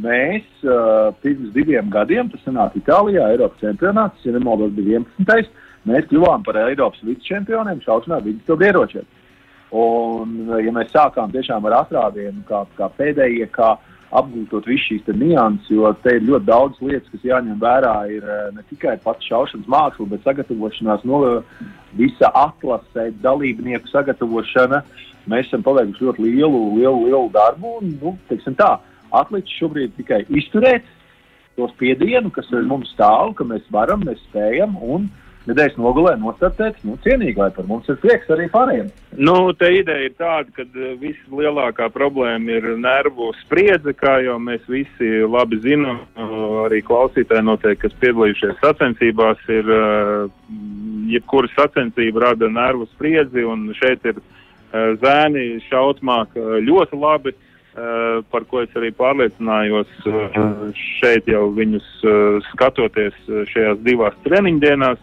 mēs 0.02 0.48
uh, 0.66 1.12
pirms 1.22 1.54
diviem 1.54 1.92
gadiem, 1.94 2.32
tas 2.34 2.42
sanāk 2.48 2.80
Itālijā, 2.80 3.30
Eiropas 3.36 3.62
čempionāts, 3.62 4.26
ja 4.26 4.34
nemaldos, 4.34 4.74
bija 4.74 5.04
11. 5.04 5.54
Mēs 5.86 6.08
kļuvām 6.10 6.46
par 6.48 6.64
Eiropas 6.64 7.04
vicečempioniem 7.06 7.84
šaušanā 7.84 8.24
vidusstila 8.24 8.72
ieročiem. 8.72 9.06
Un, 9.74 10.36
ja 10.62 10.72
mēs 10.74 10.94
sākām 10.94 11.32
tiešām 11.34 11.66
ar 11.66 11.82
atrādiem, 11.82 12.44
kā, 12.48 12.62
kā 12.78 12.88
pēdējie, 12.98 13.50
kā 13.54 13.74
apgūtot 14.20 14.68
visu 14.70 14.94
šīs 14.94 15.10
nianses, 15.18 15.70
jo 15.74 15.90
te 16.04 16.18
ir 16.18 16.26
ļoti 16.28 16.48
daudz 16.48 16.82
lietas, 16.84 17.10
kas 17.12 17.26
jāņem 17.28 17.60
vērā. 17.62 17.96
Ir 18.14 18.24
eh, 18.24 18.50
ne 18.56 18.66
tikai 18.70 18.98
pats 19.04 19.28
šaušanas 19.30 19.70
māksla, 19.72 20.10
bet 20.12 20.26
sagatavošanās 20.28 21.06
no 21.10 21.22
visa 21.98 22.32
atlase, 22.38 23.10
dalībnieku 23.24 23.90
sagatavošana. 23.92 24.84
Mēs 25.30 25.48
esam 25.48 25.64
paveikuši 25.64 26.10
ļoti 26.10 26.26
lielu, 26.26 26.64
lielu, 26.78 27.06
lielu 27.08 27.30
darbu. 27.34 27.78
Un, 27.80 27.94
nu, 28.02 28.16
tā, 28.60 28.72
atlicis 29.16 29.60
šobrīd 29.62 29.96
tikai 30.00 30.24
izturēt 30.30 30.86
to 31.58 31.68
spiedienu, 31.76 32.32
kas 32.34 32.50
mums 32.66 32.92
stāv, 32.96 33.36
ka 33.38 33.46
mēs 33.48 33.66
varam, 33.72 34.04
mēs 34.08 34.22
spējam. 34.30 34.76
Un, 34.82 35.08
nedēļas 35.50 35.78
nogalē 35.82 36.14
nostartēt 36.22 36.80
nu, 36.88 36.96
cienīgi, 37.04 37.36
lai 37.40 37.50
par 37.56 37.68
mums 37.68 37.90
ir 37.92 37.98
prieks 38.02 38.30
arī 38.32 38.48
pārējiem. 38.54 38.90
Nu, 39.20 39.36
te 39.60 39.70
ideja 39.76 40.08
ir 40.08 40.16
tāda, 40.20 40.48
ka 40.56 40.66
vislielākā 41.02 41.90
problēma 41.94 42.58
ir 42.58 42.70
nervu 42.80 43.32
spriedze, 43.42 43.96
kā 43.98 44.18
jau 44.24 44.38
mēs 44.42 44.64
visi 44.72 45.12
labi 45.28 45.60
zinām. 45.66 46.04
Arī 46.64 46.82
klausītāji 46.88 47.48
noteikti, 47.50 47.84
kas 47.86 48.00
piedalījušies 48.04 48.62
sacensībās, 48.64 49.44
ir 49.52 49.72
jebkura 51.14 51.52
sacensība 51.58 52.30
rada 52.30 52.50
nervu 52.50 52.88
spriedzi, 52.94 53.44
un 53.44 53.72
šeit 53.80 54.06
ir 54.10 54.22
zēni 55.04 55.48
šautmāk 55.70 56.38
ļoti 56.68 57.00
labi. 57.00 57.36
Par 57.74 58.44
ko 58.52 58.62
es 58.62 58.74
arī 58.78 58.92
pārliecinājos 58.94 59.90
šeit 60.78 61.26
jau 61.26 61.48
viņus 61.56 61.88
skatoties 62.52 63.16
šajās 63.50 63.80
divās 63.82 64.18
treniņdienās. 64.28 65.02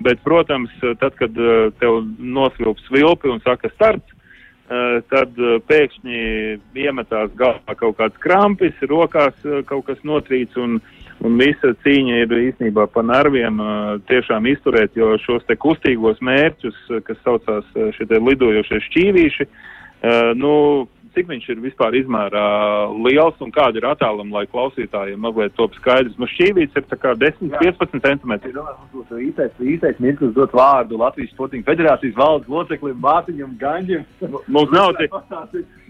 Bet, 0.00 0.22
protams, 0.24 0.72
tad, 0.98 1.14
kad 1.18 1.36
uh, 1.36 1.68
tev 1.80 2.00
nosvilps 2.18 2.86
vilpi 2.92 3.28
un 3.28 3.42
saka 3.44 3.68
starts, 3.74 4.14
uh, 4.14 5.00
tad 5.12 5.36
uh, 5.36 5.58
pēkšņi 5.68 6.20
iemetās 6.86 7.34
galvā 7.36 7.76
kaut 7.76 7.98
kāds 7.98 8.22
krampis, 8.24 8.76
rokās 8.88 9.36
kaut 9.68 9.84
kas 9.90 10.00
notrīc 10.08 10.56
un, 10.60 10.78
un 11.20 11.36
visa 11.40 11.74
cīņa 11.84 12.22
ir 12.22 12.32
īstenībā 12.46 12.86
pa 12.94 13.04
nerviem 13.04 13.60
tiešām 14.08 14.48
izturēt, 14.48 14.96
jo 14.96 15.12
šos 15.20 15.44
te 15.48 15.58
kustīgos 15.60 16.22
mērķus, 16.24 16.80
kas 17.04 17.20
saucās 17.26 17.68
šie 17.98 18.08
lidojošie 18.08 18.80
šķīvīši, 18.86 19.48
nu, 20.40 20.54
cik 21.14 21.28
viņš 21.30 21.46
ir 21.52 21.62
vispār 21.64 21.96
izmērā 21.98 22.44
liels 23.04 23.40
un 23.44 23.52
kāda 23.54 23.80
ir 23.80 23.86
attāluma, 23.90 24.40
lai 24.40 24.50
klausītājiem 24.50 25.20
mazliet 25.22 25.56
top 25.58 25.74
skaidrs. 25.78 26.16
Nu, 26.20 26.28
šķīvīts 26.30 26.78
ir 26.78 26.86
tā 26.90 26.98
kā 27.00 27.14
10-15 27.18 28.04
centimetri. 28.04 28.54
Īstais, 29.26 29.52
īstais 29.58 30.00
mirklis 30.02 30.34
dot 30.36 30.54
vārdu 30.56 31.00
Latvijas 31.00 31.32
Sporting 31.34 31.66
Federācijas 31.66 32.16
valdes 32.18 32.50
loceklim 32.50 32.98
Mārtiņam 33.02 33.56
Gaņģim. 33.60 34.06
Mums 34.48 34.72
nav, 34.74 34.94
tik, 35.00 35.14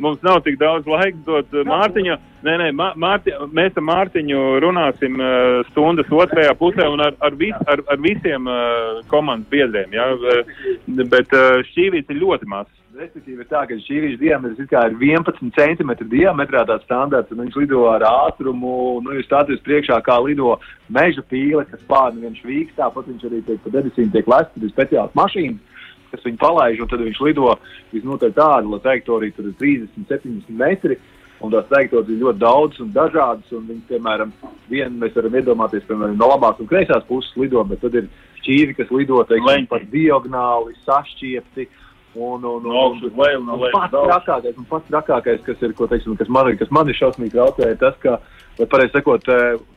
mums 0.00 0.24
nav 0.26 0.42
tik 0.46 0.58
daudz 0.60 0.88
laika 0.90 1.24
dot 1.28 1.54
uh, 1.54 1.64
Mārtiņu. 1.68 2.18
Nē, 2.46 2.56
nē, 2.56 2.70
Mārti, 2.72 3.34
mēs 3.52 3.76
ar 3.76 3.84
Mārtiņu 3.84 4.42
runāsim 4.64 5.18
uh, 5.20 5.60
stundas 5.70 6.08
otrajā 6.08 6.54
pusē 6.56 6.88
un 6.88 7.04
ar, 7.04 7.16
ar, 7.20 7.36
vis, 7.36 7.56
ar, 7.68 7.84
ar 7.92 8.00
visiem 8.00 8.48
uh, 8.48 9.02
komandas 9.12 9.50
biedriem. 9.52 9.92
Ja? 9.92 10.10
Uh, 10.16 11.04
bet 11.12 11.34
uh, 11.36 11.60
šķīvīts 11.72 12.14
ir 12.14 12.22
ļoti 12.24 12.48
mazs. 12.48 12.79
Respektīvi, 13.00 13.46
tā, 13.48 13.62
ka 13.64 13.76
šī 13.80 13.98
vīža 14.02 14.18
diametrs 14.20 14.58
ir 14.60 14.66
11 14.68 15.54
cm 15.56 15.92
diametrā 16.10 16.66
tāds 16.68 16.84
standarts, 16.84 17.32
un 17.32 17.40
viņš 17.46 17.54
lido 17.62 17.86
ar 17.88 18.04
ātrumu, 18.04 18.72
nu, 19.06 19.14
jūs 19.16 19.24
stāties 19.24 19.62
priekšā, 19.64 19.96
kā 20.04 20.18
lido 20.20 20.58
meža 20.92 21.24
pīle, 21.30 21.64
kas 21.70 21.80
pārni 21.88 22.26
viņš 22.26 22.42
vīks, 22.44 22.76
tāpat 22.76 23.08
viņš 23.08 23.24
arī 23.30 23.40
tiek 23.46 23.62
pa 23.64 23.72
debesīm 23.78 24.12
tiek 24.12 24.28
lest, 24.28 24.52
tur 24.52 24.68
ir 24.68 24.74
speciāls 24.74 25.16
mašīnas, 25.16 25.88
kas 26.12 26.28
viņu 26.28 26.42
palaiž, 26.44 26.84
un 26.84 26.92
tad 26.92 27.06
viņš 27.06 27.24
lido 27.24 27.56
visnotaļ 27.94 28.36
tādu, 28.36 28.74
lai 28.74 28.84
trajektorija 28.84 29.38
tur 29.38 29.48
ir 29.48 29.58
30, 29.64 30.06
70 30.12 30.54
metri, 30.60 31.00
un 31.40 31.56
tās 31.56 31.72
trajektorijas 31.72 32.12
ir 32.12 32.24
ļoti 32.26 32.44
daudz 32.44 32.84
un 32.84 32.94
dažādas, 33.00 33.52
un 33.56 33.68
viņi, 33.70 33.86
piemēram, 33.94 34.36
vienu 34.68 35.00
mēs 35.00 35.16
varam 35.16 35.40
iedomāties, 35.40 35.88
piemēram, 35.88 36.20
no 36.20 36.34
labās 36.34 36.60
un 36.60 36.68
kreisās 36.68 37.08
puses 37.08 37.32
lido, 37.40 37.64
bet 37.64 37.80
tad 37.80 37.96
ir 37.96 38.12
šķīvi, 38.42 38.76
kas 38.76 38.92
lido, 38.92 39.24
teiksim, 39.24 39.70
par 39.72 39.88
diagonāli, 39.88 40.76
sašķiepti, 40.84 41.72
Un, 42.10 42.42
un, 42.42 42.64
un, 42.66 42.72
un, 42.74 43.02
un, 43.06 43.20
un, 43.22 43.50
un 43.54 43.66
pats 43.70 43.92
trakākais, 43.94 44.56
un 44.58 44.64
pats 44.66 44.88
trakākais, 44.90 45.44
kas 45.46 45.60
ir, 45.62 45.74
ko, 45.78 45.86
teiksim, 45.86 46.16
kas 46.18 46.32
man, 46.32 46.48
kas 46.58 46.72
man 46.74 46.90
ir 46.90 46.98
šausmīgi 46.98 47.36
traucē, 47.36 47.68
ir 47.70 47.78
tas, 47.78 47.94
ka, 48.02 48.16
vai 48.58 48.66
pareizi 48.72 48.96
sakot, 48.96 49.30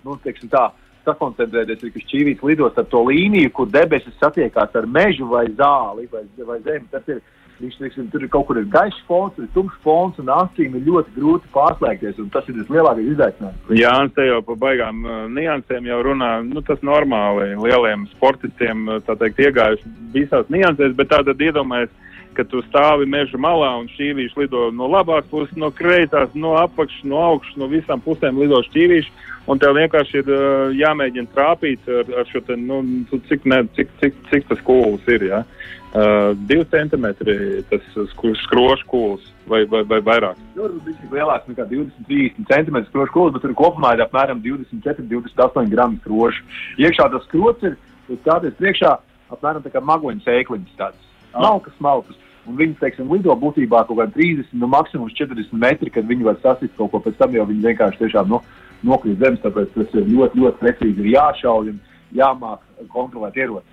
nu, 0.07 0.17
teiksim 0.23 0.49
tā, 0.49 0.71
sakoncentrēties, 1.07 1.83
ka 1.93 2.03
šķīvīts 2.07 2.43
lidos 2.47 2.79
ar 2.79 2.89
to 2.91 3.03
līniju, 3.09 3.51
kur 3.55 3.69
debesis 3.71 4.15
satiekās 4.21 4.75
ar 4.79 4.89
mežu 4.89 5.27
vai 5.31 5.45
zāli 5.57 6.07
vai, 6.11 6.23
vai 6.47 6.59
zemi. 6.65 6.87
Tas 6.91 7.07
ir, 7.11 7.19
viņš, 7.59 7.77
teiksim, 7.79 8.07
tur 8.11 8.23
ir 8.23 8.31
kaut 8.33 8.47
kur 8.49 8.59
ir 8.59 8.69
gaišs 8.71 9.01
fons, 9.07 9.35
ir 9.39 9.49
tumšs 9.55 9.81
fons, 9.85 10.19
un 10.21 10.31
acīm 10.33 10.77
ir 10.77 10.85
ļoti 10.87 11.15
grūti 11.17 11.51
pārslēgties, 11.55 12.21
un 12.23 12.31
tas 12.33 12.47
ir 12.49 12.57
vislielākais 12.61 13.11
izaicinājums. 13.13 13.73
Jā, 13.79 13.93
un 14.03 14.13
te 14.15 14.27
jau 14.27 14.39
pa 14.47 14.57
baigām 14.65 15.03
uh, 15.05 15.19
niansēm 15.31 15.89
jau 15.91 15.99
runā, 16.07 16.31
nu, 16.47 16.63
tas 16.65 16.81
normāli 16.85 17.53
lieliem 17.59 18.07
sportistiem, 18.15 18.87
tā 19.07 19.17
teikt, 19.19 19.43
iegājuši 19.47 19.93
visās 20.15 20.49
niansēs, 20.53 20.95
bet 20.97 21.11
tātad 21.13 21.43
iedomājies, 21.49 21.93
ka 22.37 22.45
tu 22.49 22.61
stāvi 22.67 23.07
meža 23.09 23.39
malā 23.41 23.71
un 23.79 23.89
šķīvīši 23.91 24.39
lido 24.43 24.69
no 24.75 24.87
labās 24.91 25.27
puses, 25.31 25.53
no 25.59 25.71
kreisās, 25.73 26.33
no 26.35 26.55
apakšas, 26.61 27.03
no 27.09 27.21
augšas, 27.21 27.57
no 27.61 27.69
visām 27.71 28.01
pusēm 28.03 28.41
lido 28.41 28.61
šķīvīši. 28.69 29.13
Un 29.51 29.59
tev 29.59 29.75
vienkārši 29.75 30.21
ir 30.21 30.29
uh, 30.31 30.71
jāmēģina 30.79 31.33
trāpīt 31.35 31.87
ar, 31.91 32.09
ar 32.21 32.29
šo 32.29 32.39
te, 32.47 32.55
nu, 32.55 32.79
cik, 33.27 33.43
ne, 33.51 33.59
cik, 33.75 33.91
cik, 33.99 34.19
cik 34.29 34.47
tas 34.47 34.61
kūls 34.63 35.09
ir. 35.11 35.25
Ja? 35.27 35.41
Uh, 35.93 36.31
divi 36.49 36.63
centimetri 36.71 37.35
tas 37.69 37.83
skrošs 38.15 38.85
kūls 38.89 39.27
vai, 39.51 39.61
vai, 39.69 39.83
vai 39.85 39.99
vairāk. 40.01 40.39
Tur 40.55 40.77
bija 40.85 41.11
lielāks 41.11 41.51
nekā 41.51 41.67
20-30 41.69 42.47
centimetri 42.49 42.89
skrošs 42.89 43.13
kūls, 43.13 43.33
bet 43.35 43.43
tur 43.43 43.55
kopumā 43.59 43.93
ir 43.97 44.05
apmēram 44.07 44.41
24-28 44.45 45.73
gramu 45.75 45.99
skrošu. 46.01 46.47
Iekšā 46.81 47.09
tas 47.13 47.27
skrots 47.27 47.67
ir, 47.67 47.75
stāties 48.23 48.55
priekšā 48.61 48.95
apmēram 49.35 49.65
tā 49.65 49.73
kā 49.73 49.83
magoņu 49.83 50.23
sēkliņas 50.25 50.79
tāds. 50.79 51.12
Smalkas, 51.33 51.75
smalkas. 51.79 52.19
Un 52.43 52.57
viņi, 52.59 52.75
teiksim, 52.81 53.11
lido 53.11 53.33
būtībā 53.39 53.85
kaut 53.87 54.01
kādā 54.01 54.11
30, 54.17 54.51
nu, 54.59 54.67
maksimums 54.71 55.15
40 55.15 55.53
metri, 55.55 55.91
kad 55.93 56.07
viņi 56.09 56.27
var 56.27 56.39
sasist 56.43 56.75
kaut 56.79 56.91
ko, 56.91 56.99
pēc 57.03 57.15
tam 57.21 57.35
jau 57.37 57.45
viņi 57.47 57.69
vienkārši 57.69 58.01
tiešām 58.01 58.33
nu, 58.33 58.41
nokrīt 58.83 59.21
zemes, 59.23 59.39
tāpēc 59.45 59.71
tas 59.77 59.95
ir 59.95 60.09
ļoti, 60.09 60.41
ļoti 60.43 60.59
precīzi 60.59 61.05
ir 61.05 61.13
jāšauj 61.13 61.71
un 61.71 61.79
jāmāk 62.19 62.89
kontrolēt 62.91 63.39
ieroci. 63.39 63.69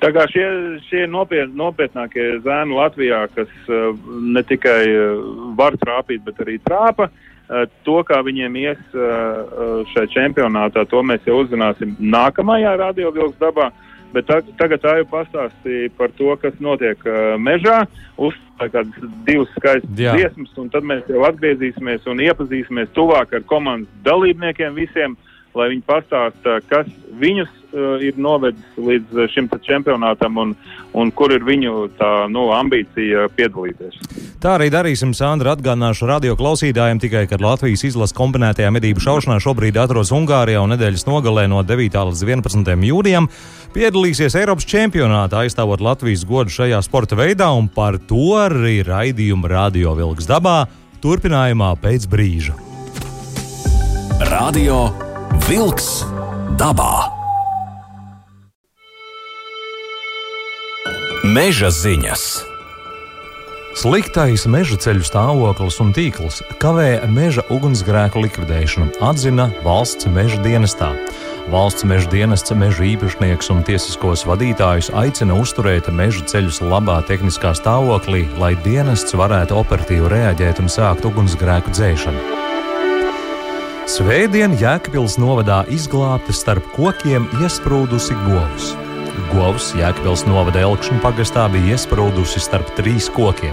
Tā 0.00 0.10
kā 0.16 0.24
šie, 0.32 0.46
šie 0.88 1.04
nopiet, 1.12 1.52
nopietnākie 1.54 2.40
zēni 2.44 2.74
Latvijā, 2.74 3.20
kas 3.36 3.52
uh, 3.68 3.92
ne 4.32 4.42
tikai 4.48 4.80
uh, 4.88 5.28
var 5.60 5.76
trāpīt, 5.80 6.24
bet 6.24 6.40
arī 6.40 6.56
trāpa, 6.64 7.10
uh, 7.12 7.66
to, 7.84 8.00
kā 8.08 8.24
viņiem 8.24 8.56
ies 8.64 8.80
šajā 9.92 10.08
čempionātā, 10.16 10.88
to 10.88 11.04
mēs 11.04 11.28
jau 11.28 11.42
uzzināsim 11.44 11.92
nākamajā 12.00 12.78
radiovilks 12.80 13.36
dabā. 13.44 13.68
Uh, 13.68 13.93
Bet 14.14 14.28
ta, 14.30 14.38
tagad 14.60 14.82
tā 14.84 14.96
jau 15.00 15.06
pastāstīja 15.10 15.90
par 15.98 16.12
to, 16.18 16.30
kas 16.42 16.56
notiek 16.62 17.00
uh, 17.08 17.34
mežā. 17.40 17.82
Uzstāja 18.14 18.70
kādas 18.76 19.12
divas 19.26 19.50
skaistas 19.58 19.90
dziesmas, 19.98 20.52
un 20.60 20.70
tad 20.70 20.86
mēs 20.86 21.08
jau 21.10 21.24
atgriezīsimies 21.26 22.06
un 22.10 22.22
iepazīsimies 22.22 22.92
tuvāk 22.94 23.34
ar 23.34 23.46
komandas 23.50 23.90
dalībniekiem 24.06 24.76
visiem, 24.78 25.16
lai 25.54 25.70
viņi 25.72 25.84
pastāsta, 25.86 26.58
kas 26.68 26.88
viņus 27.14 27.50
uh, 27.50 28.02
ir 28.02 28.18
novedis 28.18 28.78
līdz 28.78 29.18
uh, 29.18 29.28
šim 29.30 29.48
čempionātam 29.62 30.38
un, 30.42 30.54
un 30.98 31.12
kur 31.14 31.32
ir 31.34 31.44
viņu 31.46 31.88
tā, 31.98 32.10
nu, 32.32 32.48
ambīcija 32.54 33.28
piedalīties. 33.36 34.00
Tā 34.42 34.56
arī 34.58 34.68
darīsim, 34.74 35.14
Sandra. 35.16 35.54
Atgādināšu 35.54 36.08
radio 36.10 36.34
klausītājiem 36.38 37.00
tikai, 37.02 37.24
ka 37.30 37.38
Latvijas 37.40 37.86
izlases 37.86 38.16
kombinētajā 38.18 38.72
medību 38.74 39.02
šaušanā 39.04 39.38
šobrīd 39.42 39.78
atrodas 39.80 40.12
Ungārijā 40.14 40.64
un 40.64 40.74
nedēļas 40.74 41.06
nogalē 41.08 41.46
no 41.50 41.62
9. 41.62 42.00
līdz 42.10 42.26
11. 42.26 42.74
jūnijam 42.90 43.30
piedalīsies 43.74 44.36
Eiropas 44.38 44.66
čempionātā, 44.70 45.44
aizstāvot 45.46 45.82
Latvijas 45.82 46.26
godu 46.28 46.52
šajā 46.54 46.82
sporta 46.86 47.18
veidā, 47.18 47.50
un 47.54 47.70
par 47.70 47.98
to 47.98 48.34
arī 48.42 48.80
raidījuma 48.86 49.50
Radio 49.54 49.94
Vilks 49.98 50.30
dabā 50.30 50.64
turpinājumā 51.04 51.74
pēc 51.82 52.08
brīža. 52.10 52.58
Radio 54.30 54.86
Vilks 55.42 56.04
dabā. 56.54 57.10
Meža 61.26 61.72
ziņas. 61.74 62.22
Sliktais 63.74 64.44
meža 64.46 64.78
ceļu 64.78 65.02
stāvoklis 65.02 65.80
un 65.82 65.90
tīkls 65.96 66.38
kavē 66.62 67.02
meža 67.10 67.42
ugunsgrēku 67.50 68.22
likvidēšanu, 68.22 68.92
atzina 69.02 69.48
valsts 69.66 70.06
meža 70.06 70.38
dienestā. 70.44 70.92
Valsts 71.50 71.82
meža 71.82 72.12
dienests, 72.14 72.54
meža 72.54 72.86
īpašnieks 72.94 73.50
un 73.50 73.66
tiesiskos 73.66 74.22
vadītājus 74.30 74.92
aicina 74.94 75.34
uzturēt 75.34 75.90
meža 75.90 76.22
ceļus 76.30 76.62
labā 76.62 77.00
tehniskā 77.10 77.56
stāvoklī, 77.58 78.22
lai 78.38 78.54
dienests 78.62 79.18
varētu 79.18 79.58
operatīvi 79.64 80.14
reaģēt 80.14 80.62
un 80.62 80.70
sākt 80.70 81.10
ugunsgrēku 81.10 81.74
dzēšanu. 81.74 82.33
Svētdien 83.84 84.54
Jēkabils 84.56 85.18
novadā 85.20 85.58
izglābta 85.68 86.32
starp 86.32 86.64
kokiem 86.72 87.26
iesprūdusi 87.36 88.14
govs. 88.22 88.70
Govs 89.28 89.66
Jēkabils 89.76 90.22
novada 90.24 90.62
Elkšņu 90.64 91.02
pagastā 91.02 91.44
bija 91.52 91.74
iesprūdusi 91.74 92.40
starp 92.40 92.70
trīs 92.78 93.10
kokiem. 93.12 93.52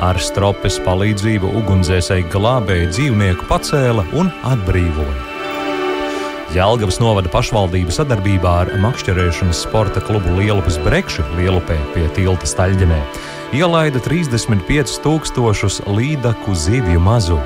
Ar 0.00 0.16
stropes 0.24 0.78
palīdzību 0.86 1.50
ugunsdzēsēji 1.60 2.30
glābēja 2.32 2.88
dzīvnieku 2.94 3.44
pacēla 3.50 4.06
un 4.16 4.32
atbrīvoja. 4.48 5.18
Jelgavas 6.56 6.96
novada 7.04 7.28
pašvaldība 7.28 7.92
sadarbībā 7.92 8.54
ar 8.62 8.72
makšķerēšanas 8.80 9.66
sporta 9.66 10.00
klubu 10.00 10.38
Lielupes 10.40 10.80
Brekši 10.86 11.28
Lielupē 11.36 11.76
pie 11.92 12.08
tilta 12.16 12.48
Staļģenē 12.48 13.04
ielaida 13.60 14.00
35 14.00 14.96
tūkstošus 15.04 15.82
līdaku 15.92 16.56
zivju 16.56 17.04
mazu. 17.04 17.36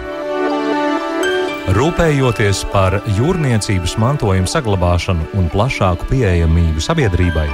Rūpējoties 1.70 2.64
par 2.72 2.96
jūrniecības 3.14 3.94
mantojuma 4.02 4.50
saglabāšanu 4.50 5.28
un 5.38 5.46
plašāku 5.52 6.08
pieejamību 6.10 6.82
sabiedrībai, 6.82 7.46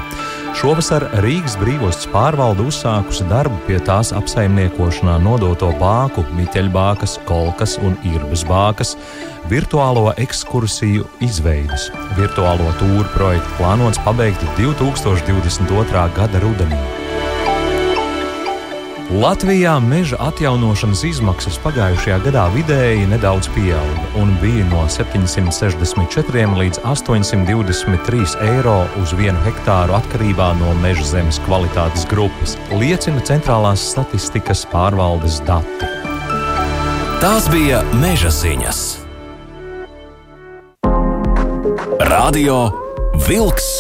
Šovasar 0.57 1.05
Rīgas 1.23 1.59
brīvostas 1.61 2.09
pārvalde 2.11 2.65
uzsākusi 2.67 3.27
darbu 3.29 3.61
pie 3.67 3.77
tās 3.85 4.15
apsaimniekošanā 4.17 5.19
nodoto 5.23 5.69
bāku, 5.79 6.25
miķeļbākas, 6.35 7.19
kolkas 7.29 7.77
un 7.85 7.95
irbas 8.09 8.43
bākas, 8.49 8.97
virtuālo 9.53 10.09
ekskursiju 10.19 11.07
izveidas. 11.23 11.91
Virtuālo 12.19 12.73
tūru 12.81 13.07
projektu 13.15 13.59
plānots 13.61 14.01
pabeigt 14.09 14.43
2022. 14.59 16.09
gada 16.17 16.43
rudenī. 16.43 16.98
Latvijā 19.09 19.79
meža 19.81 20.19
atjaunošanas 20.21 21.01
izmaksas 21.09 21.55
pagājušajā 21.65 22.19
gadā 22.27 22.43
vidēji 22.53 23.07
nedaudz 23.09 23.49
pieauga 23.55 24.03
un 24.21 24.35
bija 24.43 24.67
no 24.69 24.83
764 24.85 26.59
līdz 26.59 26.83
823 26.85 28.37
eiro 28.45 28.83
uz 29.01 29.15
vienu 29.17 29.41
hektāru 29.47 29.97
atkarībā 29.97 30.51
no 30.61 30.75
meža 30.83 31.07
zemes 31.15 31.41
kvalitātes 31.47 32.05
grupas, 32.11 32.59
liecina 32.77 33.25
centrālās 33.25 33.87
statistikas 33.95 34.67
pārvaldes 34.69 35.41
dati. 35.49 35.89
Tās 37.25 37.49
bija 37.49 37.81
meža 38.05 38.29
ziņas. 38.29 38.85
Radio 42.13 42.61
Wolks 43.25 43.73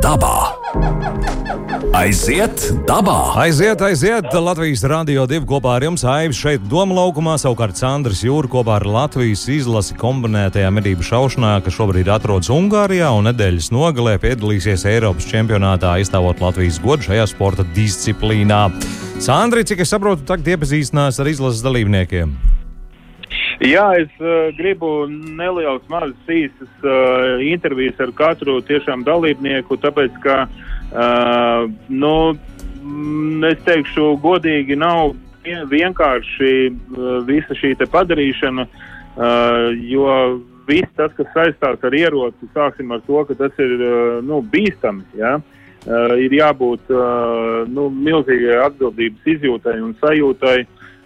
dabā. 0.00 0.61
Aiziet 1.92 2.62
dabā! 2.88 3.34
Aiziet, 3.42 3.82
aiziet! 3.84 4.30
Latvijas 4.32 4.80
Rādio 4.88 5.26
2 5.28 5.44
kopā 5.48 5.74
ar 5.76 5.84
jums 5.84 6.04
Aivs 6.08 6.38
šeit 6.40 6.62
Doma 6.70 6.96
laukumā, 6.96 7.34
savukārt 7.40 7.76
Sandrs 7.76 8.22
Jūra 8.24 8.48
kopā 8.48 8.78
ar 8.78 8.86
Latvijas 8.88 9.42
izlasi 9.52 9.96
kombinētajā 10.00 10.70
medību 10.72 11.04
šaušanā, 11.04 11.50
kas 11.66 11.76
šobrīd 11.76 12.08
atrodas 12.14 12.48
Ungārijā 12.54 13.10
un 13.12 13.28
nedēļas 13.28 13.68
nogalē 13.76 14.16
piedalīsies 14.22 14.86
Eiropas 14.94 15.28
čempionātā, 15.28 15.92
aizstāvot 15.98 16.40
Latvijas 16.40 16.80
godu 16.80 17.10
šajā 17.10 17.28
sporta 17.34 17.68
disciplīnā. 17.76 18.64
Sandri, 19.20 19.66
cik 19.68 19.84
es 19.84 19.92
saprotu, 19.92 20.24
tagad 20.24 20.54
iepazīstinās 20.56 21.20
ar 21.20 21.28
izlases 21.34 21.60
dalībniekiem. 21.66 22.32
Jā, 23.60 23.84
es 24.00 24.12
uh, 24.22 24.48
gribu 24.56 25.04
nelielas, 25.10 25.84
mazas 25.92 26.30
īstas 26.32 26.70
uh, 26.86 27.42
intervijas 27.44 28.00
ar 28.00 28.14
katru 28.16 28.60
tiešām 28.64 29.04
dalībnieku, 29.04 29.76
tāpēc 29.82 30.16
ka 30.24 30.46
Uh, 30.92 31.70
nu, 31.88 32.36
mm, 32.84 33.44
es 33.48 33.60
teikšu, 33.64 34.10
godīgi 34.20 34.76
nav 34.76 35.14
vienkārši 35.72 36.50
uh, 36.68 37.22
visa 37.24 37.56
šī 37.56 37.72
padarīšana, 37.80 38.66
uh, 38.68 39.70
jo 39.88 40.42
viss 40.68 40.92
tas, 40.98 41.14
kas 41.16 41.32
saistās 41.32 41.80
ar 41.80 41.96
ieroci, 41.96 42.50
sāksim 42.52 42.92
ar 42.92 43.00
to, 43.08 43.24
ka 43.24 43.38
tas 43.40 43.56
ir 43.56 43.72
uh, 43.78 44.20
nu, 44.20 44.42
bīstami. 44.52 45.06
Ja? 45.16 45.38
Uh, 45.82 46.12
ir 46.20 46.36
jābūt 46.36 46.92
uh, 46.92 47.64
nu, 47.72 47.88
milzīgai 47.88 48.60
atbildības 48.68 49.32
izjūtai 49.32 49.78
un 49.80 49.96
sajūtai. 50.04 50.58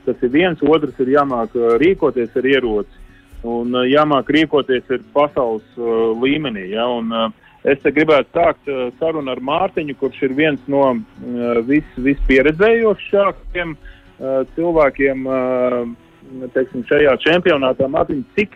Tas 0.06 0.22
ir 0.22 0.30
viens, 0.34 0.62
otrs 0.62 1.02
ir 1.02 1.10
jāmāk 1.16 1.56
uh, 1.58 1.74
rīkoties 1.82 2.36
ar 2.38 2.46
ieroci 2.46 3.04
un 3.46 3.74
uh, 3.74 3.86
jāmāk 3.86 4.30
rīkoties 4.32 4.88
ar 4.94 5.02
pasaules 5.14 5.66
uh, 5.78 6.14
līmenī. 6.22 6.70
Ja? 6.74 6.86
Un, 6.98 7.12
uh, 7.12 7.34
Es 7.66 7.82
gribētu 7.82 8.30
sākt 8.30 8.68
uh, 8.70 8.92
sarunu 9.00 9.32
ar 9.32 9.40
Mārtiņu, 9.42 9.96
kurš 9.98 10.20
ir 10.28 10.34
viens 10.38 10.60
no 10.70 10.84
uh, 10.94 11.00
vis, 11.66 11.86
vispieredzējošākajiem 11.98 13.72
uh, 13.74 14.44
cilvēkiem 14.54 15.26
uh, 15.26 15.80
teiksim, 16.54 16.84
šajā 16.86 17.16
čempionātā. 17.24 17.88
Mārtiņ, 17.90 18.22
cik, 18.36 18.54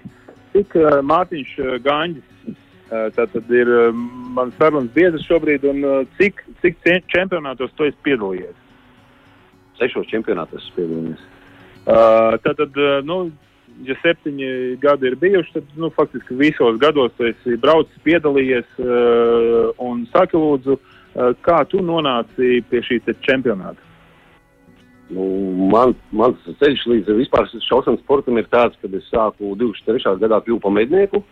cik 0.55 0.79
uh, 0.79 1.01
Mārtiņš 1.11 1.57
uh, 1.59 1.73
Gaņģis 1.83 2.53
uh, 2.53 3.09
tātad 3.19 3.51
ir 3.51 3.73
uh, 3.75 3.91
mans 4.37 4.55
sarunas 4.63 4.95
biedrs 4.95 5.27
šobrīd, 5.27 5.67
un 5.67 5.83
uh, 5.83 5.99
cik, 6.21 6.45
cik 6.63 6.79
čempionātos 7.11 7.75
tu 7.75 7.91
esi 7.91 7.99
piedalījies? 8.07 8.55
Sešos 9.83 10.07
čempionātos 10.15 10.71
piedalījies. 10.79 11.27
Uh, 11.81 12.37
tātad, 12.45 12.77
uh, 12.77 13.01
nu, 13.07 13.31
ja 13.89 13.97
septiņi 14.03 14.79
gadi 14.83 15.09
ir 15.09 15.19
bijuši, 15.21 15.55
tad 15.57 15.77
nu, 15.81 15.91
faktiski 15.97 16.37
visos 16.39 16.79
gados 16.83 17.15
esi 17.25 17.57
braucis, 17.61 18.03
piedalījies 18.05 18.81
uh, 18.83 19.71
un 19.83 20.05
saki, 20.13 20.37
lūdzu, 20.37 20.77
uh, 20.77 21.31
kā 21.47 21.63
tu 21.71 21.81
nonāci 21.85 22.61
pie 22.69 22.83
šī 22.87 23.01
čempionāta? 23.25 23.81
Nu, 25.11 25.25
man, 25.73 25.97
mans 26.15 26.43
ceļš 26.61 26.85
līdz 26.93 27.15
vispār 27.19 27.49
šaušanas 27.67 28.03
sportam 28.05 28.39
ir 28.39 28.47
tāds, 28.53 28.79
ka 28.79 28.91
es 28.95 29.09
sāku 29.11 29.57
2003. 29.59 30.19
gadā 30.23 30.39
kļūt 30.45 30.63
par 30.63 30.75
mednieku. 30.77 31.25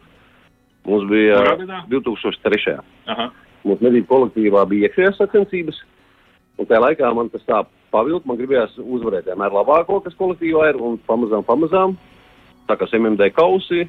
Mums 0.89 1.07
bija 1.11 1.39
2003. 1.93 2.79
Aha. 3.13 3.29
Mums 3.67 3.83
medību 3.85 4.09
kolektīvā 4.11 4.65
bija 4.71 4.89
iekšējās 4.89 5.21
sacensības. 5.21 5.79
Un 6.59 6.67
tajā 6.67 6.81
laikā 6.89 7.11
man 7.15 7.31
tas 7.31 7.45
tā 7.47 7.63
pavilka, 7.95 8.29
man 8.29 8.39
gribējās 8.41 8.77
uzvarēt 8.83 9.29
vienmēr 9.31 9.55
labāko, 9.55 10.01
kas 10.05 10.17
kolektīvā 10.19 10.69
ir, 10.73 10.81
un 10.83 10.99
pamazām, 11.09 11.45
pamazām 11.47 11.97
tā 12.69 12.77
kā 12.77 12.89
MMD 12.99 13.31
kausi, 13.37 13.87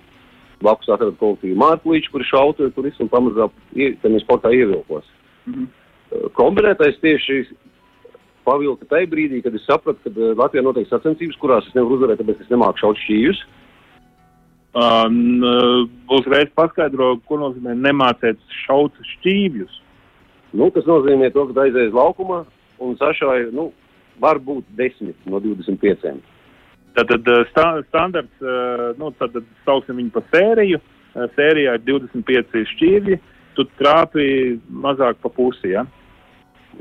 blakus 0.63 0.91
atrada 0.91 1.15
kolektīvu 1.19 1.57
Mārklīču, 1.59 2.11
kuri 2.13 2.27
šautu, 2.27 2.69
tur 2.75 2.87
viss 2.87 2.99
un 3.03 3.11
pamazām 3.11 3.51
tajā 3.75 4.21
sportā 4.23 4.51
ievilkos. 4.55 5.07
Mm 5.45 5.53
-hmm. 5.53 6.31
Kombinētais 6.33 6.99
tieši 7.01 7.43
pavilka 8.43 8.85
tajā 8.85 9.07
brīdī, 9.09 9.43
kad 9.43 9.55
es 9.55 9.65
sapratu, 9.65 9.99
ka 10.03 10.09
uh, 10.09 10.35
Latvijā 10.37 10.63
notiek 10.63 10.87
sacensības, 10.89 11.37
kurās 11.37 11.67
es 11.67 11.75
nevaru 11.77 11.95
uzvarēt, 11.95 12.21
tāpēc 12.21 12.41
es 12.41 12.49
nemāku 12.49 12.81
šaut 12.81 12.97
šķīvjus. 13.05 13.43
Um, 14.79 15.41
uzreiz 16.13 16.49
paskaidro, 16.55 17.17
ko 17.25 17.39
nozīmē 17.41 17.73
nemācīt 17.73 18.37
šaut 18.65 18.93
šķīvjus. 19.15 19.81
Nu, 20.53 20.69
tas 20.73 20.85
nozīmē 20.85 21.31
to, 21.33 21.47
ka 21.49 21.61
aizies 21.61 21.93
laukumā 21.93 22.43
un 22.79 22.95
sašāja, 22.97 23.49
nu, 23.53 23.71
varbūt 24.21 24.65
10 24.77 25.25
no 25.25 25.39
25. 25.43 26.15
Tātad 26.97 27.27
sta, 27.51 27.65
standarts, 27.87 28.47
nu, 28.99 29.11
tad 29.19 29.37
sauksim 29.65 30.01
viņu 30.01 30.15
pa 30.15 30.23
sēriju. 30.33 30.79
Eh, 31.17 31.25
sērijā 31.33 31.73
ir 31.77 31.85
25 31.87 32.65
šķīvji, 32.75 33.17
tu 33.57 33.65
trāpi 33.79 34.59
mazāk 34.69 35.17
pa 35.23 35.31
pusi. 35.33 35.73
Ja? 35.73 35.85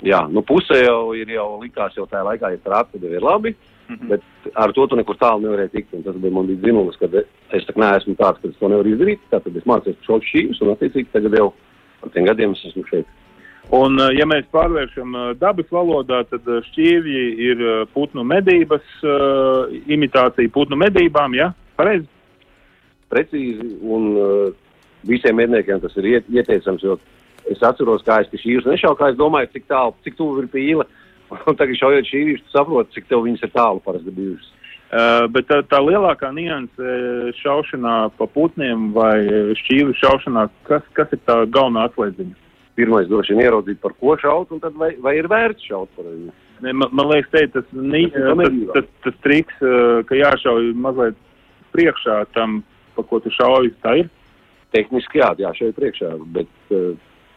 Jā, 0.04 0.20
nu 0.30 0.42
pusē 0.46 0.82
jau 0.82 1.14
ir 1.16 1.32
jau 1.32 1.48
likās, 1.62 1.96
jau 1.96 2.06
tajā 2.10 2.26
laikā, 2.26 2.52
ja 2.52 2.62
trāpi, 2.64 3.00
tad 3.00 3.08
ir 3.08 3.24
labi. 3.24 3.54
Mm 3.88 3.96
-hmm. 3.96 4.08
Bet 4.08 4.22
ar 4.54 4.72
to 4.72 4.86
tu 4.86 4.96
nekur 4.96 5.16
tālu 5.16 5.42
nevarēji 5.42 5.72
tikt. 5.72 6.04
Tas 6.04 6.16
bija 6.16 6.32
man 6.32 6.46
bija 6.46 6.60
dzinulis, 6.60 6.96
ka 6.96 7.08
es 7.52 7.64
tā 7.64 7.72
neesmu 7.76 8.14
tāds, 8.16 8.40
ka 8.42 8.48
es 8.48 8.58
to 8.60 8.68
nevaru 8.68 8.88
izdarīt. 8.88 9.20
Tātad 9.30 9.56
es 9.56 9.64
mācījos 9.64 10.04
šo 10.04 10.20
šķīvus 10.20 10.60
un 10.60 10.68
attiecīgi 10.74 11.12
tagad 11.12 11.38
jau 11.38 11.54
ar 12.02 12.10
tiem 12.10 12.26
gadiem 12.26 12.52
es 12.52 12.64
esmu 12.64 12.84
šeit. 12.90 13.06
Un, 13.68 13.98
eh, 14.00 14.14
ja 14.16 14.24
mēs 14.24 14.46
pārvēršam 14.54 15.12
eh, 15.12 15.32
dabas 15.36 15.68
valodā, 15.72 16.22
tad 16.30 16.46
eh, 16.48 16.62
šķīvji 16.70 17.24
ir 17.48 17.64
putnu 17.92 18.24
medības, 18.24 18.84
imitācija 19.92 20.52
putnu 20.54 20.78
medībām, 20.80 21.36
ja? 21.36 21.50
Pareizi? 21.76 22.08
Precīzi, 23.08 23.64
un 23.88 24.08
visiem 25.08 25.36
medniekiem 25.38 25.80
tas 25.80 25.94
ir 25.96 26.08
ieteicams, 26.20 26.82
jo 26.84 26.98
es 27.48 27.62
atceros, 27.64 28.04
kā 28.04 28.18
es 28.20 28.32
šīs 28.42 28.66
nešauju, 28.68 28.98
kā 28.98 29.12
es 29.12 29.20
domāju, 29.20 29.48
cik 29.54 29.68
tālu, 29.70 29.94
cik 30.04 30.18
tuvu 30.18 30.42
ir 30.42 30.50
pīle. 30.52 30.88
Un 31.48 31.56
tagad 31.56 31.76
šaujot 31.76 32.08
šīs, 32.08 32.42
tu 32.44 32.52
saproti, 32.52 32.96
cik 32.96 33.08
tev 33.08 33.24
viņas 33.24 33.46
ir 33.46 33.54
tālu 33.54 33.84
parasti 33.84 34.12
bijušas. 34.16 34.50
Uh, 34.88 35.26
bet 35.28 35.44
tā, 35.48 35.60
tā 35.68 35.80
lielākā 35.84 36.30
nianse 36.32 37.32
šaušanā 37.42 37.96
pa 38.16 38.28
putniem 38.32 38.90
vai 38.96 39.20
šķīvi 39.60 39.96
šaušanā, 40.00 40.46
kas, 40.68 40.84
kas 40.96 41.12
ir 41.12 41.20
tā 41.28 41.42
galvenā 41.44 41.84
atslēdziņa? 41.90 42.47
Pirmais 42.78 43.08
droši 43.10 43.34
vien 43.34 43.46
ieraudzīt, 43.46 43.80
par 43.82 43.94
ko 43.98 44.14
šaut, 44.20 44.52
un 44.54 44.62
tad 44.62 44.76
vai, 44.78 44.92
vai 45.02 45.16
ir 45.18 45.28
vērts 45.30 45.66
šaut 45.68 45.90
par 45.96 46.06
viņu. 46.08 46.34
Ne, 46.64 46.74
man, 46.74 46.90
man 46.98 47.10
liekas, 47.12 47.30
te, 47.34 47.44
tas, 47.54 47.66
ni, 47.72 48.06
tas, 48.14 48.30
tas, 48.38 48.54
tas, 48.74 48.86
tas 49.06 49.18
triks, 49.26 49.60
ka 50.08 50.18
jāšauj 50.18 50.72
mazliet 50.86 51.18
priekšā 51.74 52.20
tam, 52.34 52.62
pa 52.96 53.04
ko 53.06 53.20
tu 53.22 53.32
šauj, 53.34 53.70
tā 53.84 53.98
ir? 54.02 54.10
Tehniski 54.74 55.22
jā, 55.22 55.30
jāšauj 55.40 55.72
priekšā, 55.76 56.10
bet 56.34 56.74
uh, 56.76 56.90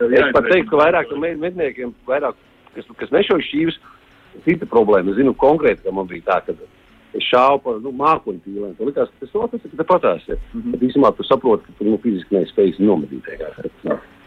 es 0.10 0.34
pat 0.36 0.50
teiktu, 0.50 0.72
ka 0.74 0.82
vairāk 0.82 1.14
medniekiem, 1.22 1.94
vairāk, 2.10 2.40
kas, 2.76 2.90
kas 3.00 3.14
nešauj 3.14 3.46
šķīvis, 3.48 3.80
cita 4.48 4.68
problēma. 4.70 5.14
Es 5.14 5.20
zinu 5.20 5.34
konkrēti, 5.38 5.86
ka 5.86 5.94
man 5.96 6.10
bija 6.10 6.26
tā, 6.28 6.40
ka 6.48 6.56
es 7.18 7.28
šāvu 7.28 7.62
par 7.66 7.80
nu, 7.84 7.94
mākoņu 8.02 8.44
pīlēm. 8.46 8.74
Man 8.80 8.90
liekas, 8.90 9.12
ka 9.20 9.28
tas, 9.28 9.54
tas 9.54 9.74
ir 9.74 9.88
patās. 9.88 10.28
Mm 10.28 10.40
-hmm. 10.54 10.72
Bet 10.74 10.84
īstenībā 10.88 11.14
tu 11.18 11.28
saproti, 11.28 11.66
ka 11.68 11.78
tu 11.78 11.90
nu, 11.90 12.00
fiziski 12.04 12.36
nespēj 12.36 12.80
nomedīt. 12.80 13.28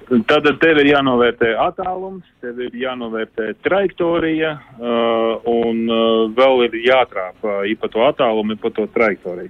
Tad 0.05 0.45
tev 0.61 0.79
ir 0.83 0.91
jānovērtē 0.91 1.55
attālums, 1.65 2.27
tev 2.45 2.59
ir 2.61 2.75
jānovērtē 2.77 3.55
trajektorija, 3.65 4.51
uh, 4.77 5.47
un 5.49 5.81
uh, 5.89 6.27
vēl 6.37 6.67
ir 6.67 6.77
jātrāpa 6.91 7.63
uh, 7.63 7.71
pa 7.81 7.89
to 7.89 8.03
attālumu, 8.05 8.59
pa 8.61 8.73
to 8.77 8.85
trajektoriju. 8.93 9.49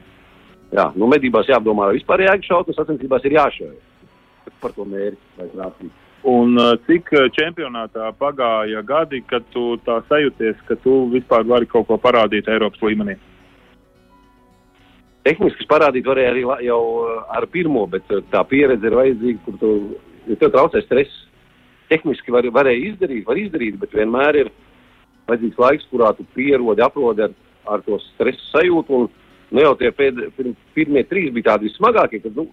Jā, 0.75 0.87
nu 0.99 1.09
medībās 1.11 1.51
jāapdomā 1.51 1.91
vispār 1.97 2.23
jāiekšaut, 2.29 2.71
un 2.71 2.79
sacensībās 2.79 3.27
ir 3.27 3.37
jāšauj 3.39 3.75
par 4.63 4.73
to 4.77 4.87
mērķi, 4.89 5.21
lai 5.41 5.51
trāpītu. 5.57 5.93
Un 6.31 6.55
uh, 6.57 6.71
cik 6.87 7.11
uh, 7.13 7.27
čempionātā 7.35 8.15
pagāja 8.21 8.81
gadi, 8.87 9.25
kad 9.29 9.45
tu 9.53 9.75
tā 9.85 9.99
sajūties, 10.09 10.63
ka 10.71 10.79
tu 10.87 11.03
vispār 11.13 11.45
vari 11.51 11.69
kaut 11.69 11.91
ko 11.91 11.99
parādīt 12.01 12.49
Eiropas 12.49 12.81
līmenī? 12.87 13.19
Tehniski 15.27 15.67
parādīt 15.67 16.07
varēja 16.07 16.31
arī 16.33 16.47
jau 16.71 16.81
uh, 17.03 17.21
ar 17.29 17.51
pirmo, 17.51 17.89
bet 17.91 18.07
tā 18.31 18.47
pieredze 18.49 18.87
ir 18.87 19.03
vajadzīga, 19.03 19.45
kur 19.45 19.61
tu 19.61 19.77
jo 20.29 20.37
tev 20.41 20.53
traucē 20.55 20.83
stress. 20.85 21.23
tehniski 21.89 22.33
var, 22.33 22.47
varēja 22.49 22.81
izdarīt, 22.91 23.27
var 23.29 23.37
izdarīt, 23.37 23.77
bet 23.79 23.93
vienmēr 23.93 24.39
ir 24.41 24.49
vajadzīgs 25.29 25.59
laiks, 25.61 25.89
kurā 25.91 26.15
tu 26.17 26.25
pierodi, 26.35 26.83
aprodi 26.83 27.27
ar, 27.27 27.35
ar 27.69 27.83
to 27.85 27.99
stresu 28.01 28.41
sajūtu. 28.51 29.01
Un, 29.01 29.11
nu, 29.51 29.61
jau 29.61 29.75
tie 29.79 29.91
pēd, 29.93 30.23
pirm, 30.37 30.55
pirmie 30.75 31.05
trīs 31.05 31.33
bija 31.35 31.53
tādi 31.53 31.69
vissmagākie, 31.69 32.23
kad, 32.25 32.41
nu, 32.41 32.49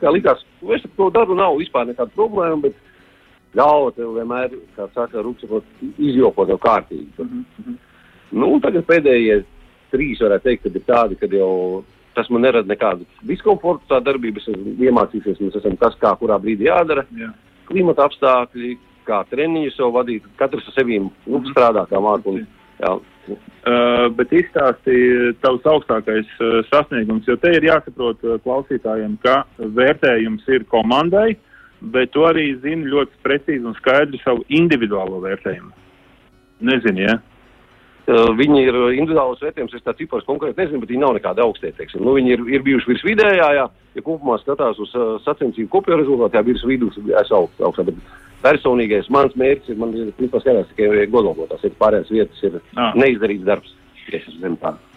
kā 0.00 0.12
likās, 0.14 0.44
nu, 0.62 0.70
es 0.76 0.86
ar 0.86 0.94
to 0.96 1.10
darbu 1.18 1.34
nav 1.34 1.58
vispār 1.58 1.88
nekāda 1.90 2.14
problēma, 2.14 2.68
bet 2.68 3.58
ļauj 3.58 3.92
tev 3.98 4.14
vienmēr, 4.20 4.54
kā 4.78 4.88
saka, 4.94 5.24
rūpsakot, 5.26 5.66
izjokot 5.98 6.54
jau 6.54 6.58
kārtīgi. 6.62 7.10
Mm 7.18 7.44
-hmm. 7.58 7.76
Nu, 8.30 8.60
tagad 8.60 8.86
pēdējie 8.86 9.42
trīs 9.90 10.20
varētu 10.20 10.44
teikt, 10.44 10.62
kad 10.62 10.76
ir 10.76 10.82
tādi, 10.86 11.18
kad 11.20 11.32
jau 11.32 11.84
tas 12.16 12.28
man 12.32 12.46
nerada 12.46 12.68
nekādu 12.70 13.06
diskomfortu, 13.28 13.84
tā 13.90 14.00
darbība, 14.04 14.40
es 14.40 14.48
iemācīsies, 14.88 15.40
mēs 15.42 15.58
esam 15.60 15.76
tas, 15.80 15.96
kā 16.00 16.14
kurā 16.20 16.38
brīdī 16.42 16.70
jādara. 16.70 17.04
Jā. 17.16 17.30
Klimata 17.68 18.06
apstākļi, 18.08 18.76
kā 19.06 19.22
treniņu 19.30 19.74
sev 19.74 19.92
vadīt, 19.94 20.26
katrs 20.40 20.66
ar 20.70 20.78
sevi 20.78 21.00
nu, 21.02 21.42
strādā 21.50 21.86
kā 21.90 22.00
mākslinieks. 22.02 22.52
Uh, 22.86 24.06
bet 24.14 24.30
izstāstīja 24.36 25.32
tavs 25.42 25.64
augstākais 25.66 26.28
uh, 26.38 26.60
sasniegums, 26.68 27.26
jo 27.26 27.34
te 27.42 27.50
ir 27.56 27.64
jāsaprot 27.66 28.20
uh, 28.22 28.36
klausītājiem, 28.44 29.16
ka 29.24 29.40
vērtējums 29.58 30.46
ir 30.54 30.66
komandai, 30.70 31.32
bet 31.94 32.12
tu 32.14 32.22
arī 32.28 32.52
zini 32.62 32.86
ļoti 32.92 33.18
precīzi 33.26 33.66
un 33.66 33.74
skaidri 33.80 34.20
savu 34.22 34.46
individuālo 34.60 35.18
vērtējumu. 35.24 35.72
Nezinu, 36.70 37.02
ja? 37.08 37.16
Uh, 38.06 38.28
viņi 38.38 38.60
ir 38.68 38.76
individuāls 39.00 39.40
vērtējums, 39.42 39.72
es 39.74 39.82
tā 39.82 39.90
cipars 39.98 40.26
konkrēti 40.28 40.60
nezinu, 40.60 40.78
bet 40.84 40.92
viņi 40.92 41.02
nav 41.02 41.16
nekādi 41.16 41.42
augstie, 41.42 41.72
teiksim. 41.74 42.04
Nu, 42.06 42.12
viņi 42.14 42.36
ir, 42.36 42.44
ir 42.54 42.62
bijuši 42.62 42.92
virs 42.92 43.02
vidējā, 43.02 43.48
jā, 43.56 43.64
ja 43.98 44.02
kopumā 44.06 44.36
skatās 44.38 44.78
uz 44.78 44.92
uh, 44.94 45.16
sacensību 45.24 45.72
kopējo 45.72 45.98
rezultātu, 46.04 46.38
jā, 46.38 46.44
virs 46.46 46.62
vidus, 46.70 47.00
es 47.02 47.32
augstu, 47.34 47.64
augstā, 47.66 47.82
bet 47.88 47.98
personīgais 48.44 49.10
mans 49.10 49.34
mērķis 49.34 49.72
ir, 49.72 49.80
man 49.80 49.94
ir 49.98 50.12
principā 50.14 50.38
skatās 50.44 50.70
tikai 50.70 51.08
godalgotās, 51.10 51.64
ir 51.66 51.74
pārējās 51.80 52.12
vietas, 52.14 52.44
ir 52.46 52.60
ah. 52.76 52.92
neizdarīts 52.94 53.48
darbs. 53.48 53.72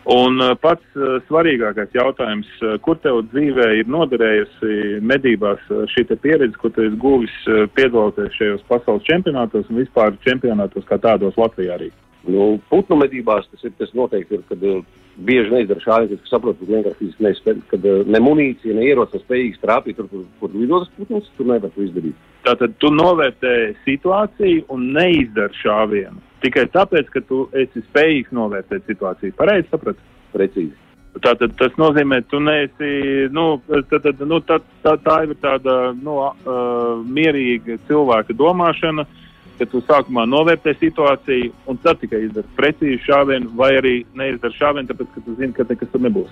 Un 0.10 0.38
uh, 0.42 0.52
pats 0.62 0.86
uh, 0.98 1.16
svarīgākais 1.26 1.96
jautājums, 1.98 2.50
uh, 2.62 2.76
kur 2.86 3.00
tev 3.02 3.24
dzīvē 3.32 3.72
ir 3.80 3.90
noderējusi 3.90 5.00
medībās 5.02 5.64
uh, 5.74 5.88
šī 5.90 6.06
pieredze, 6.14 6.54
ko 6.62 6.70
tu 6.74 6.86
esi 6.86 7.02
guvis 7.02 7.34
uh, 7.50 7.66
piedaloties 7.74 8.38
šajos 8.38 8.62
pasaules 8.70 9.06
čempionātos 9.10 9.66
un 9.70 9.82
vispār 9.82 10.14
čempionātos 10.26 10.86
kā 10.86 11.02
tādos 11.02 11.38
Latvijā 11.42 11.74
arī? 11.80 11.90
Nu, 12.30 12.60
putnu 12.70 12.98
medībās 13.00 13.48
tas 13.50 13.64
ir 13.66 13.74
tas 13.80 13.92
noteikti 13.98 14.38
ir, 14.38 14.42
kad 14.50 14.64
uh, 14.68 14.82
bieži 15.26 15.54
neizdara 15.54 15.84
šādi, 15.84 16.18
ka 16.20 16.30
saprotu, 16.30 16.66
ka 16.66 16.74
vienkārši 16.74 17.00
fiziski 17.00 17.26
nespēj, 17.26 17.62
kad 17.72 17.86
uh, 17.90 18.02
ne 18.08 18.22
munīcija, 18.24 18.76
ne 18.78 18.88
ierocis 18.88 19.24
spējīgs 19.26 19.62
trāpīt 19.64 19.98
tur, 20.00 20.10
kur, 20.12 20.26
kur 20.42 20.56
lidotas 20.56 20.92
putns, 20.98 21.30
tur 21.38 21.50
nevar 21.50 21.72
to 21.76 21.86
izdarīt. 21.86 22.18
Tātad 22.48 22.76
tu 22.82 22.92
novērtē 22.96 23.54
situāciju 23.86 24.68
un 24.74 24.92
neizdari 24.96 25.58
šāvienu. 25.60 26.22
Tikai 26.44 26.68
tāpēc, 26.76 27.10
ka 27.14 27.24
tu 27.28 27.48
esi 27.58 27.84
spējīgs 27.90 28.36
novērtēt 28.36 28.86
situāciju. 28.88 29.36
Pareizi 29.40 29.68
sapratu? 29.72 30.06
Precīzi. 30.36 30.76
Tātad 31.20 31.56
tas 31.60 31.74
nozīmē, 31.82 32.22
ka 32.24 32.32
tu 32.32 32.40
neesi, 32.46 32.92
nu, 33.36 33.48
tad, 33.90 34.06
tad, 34.06 34.22
nu 34.30 34.38
tā, 34.46 34.60
tā, 34.86 34.94
tā 35.04 35.16
ir 35.26 35.34
tāda 35.42 35.80
nu, 35.98 36.20
uh, 36.22 37.02
mierīga 37.18 37.80
cilvēka 37.90 38.38
domāšana, 38.40 39.04
uh, 39.04 39.26
ka 39.60 39.68
tu 39.70 39.82
sākumā 39.88 40.26
novērtē 40.30 40.74
situāciju 40.80 41.52
un 41.70 41.80
tad 41.84 42.00
tikai 42.02 42.24
izdari 42.28 42.56
precīzi 42.58 43.02
šāvienu, 43.06 43.52
vai 43.60 43.74
arī 43.80 43.96
neizdari 44.18 44.56
šāvienu, 44.56 44.90
tāpēc, 44.92 45.12
ka 45.16 45.26
tu 45.26 45.36
zini, 45.40 45.56
ka 45.58 45.68
nekas 45.70 45.92
tur 45.92 46.04
nebūs. 46.06 46.32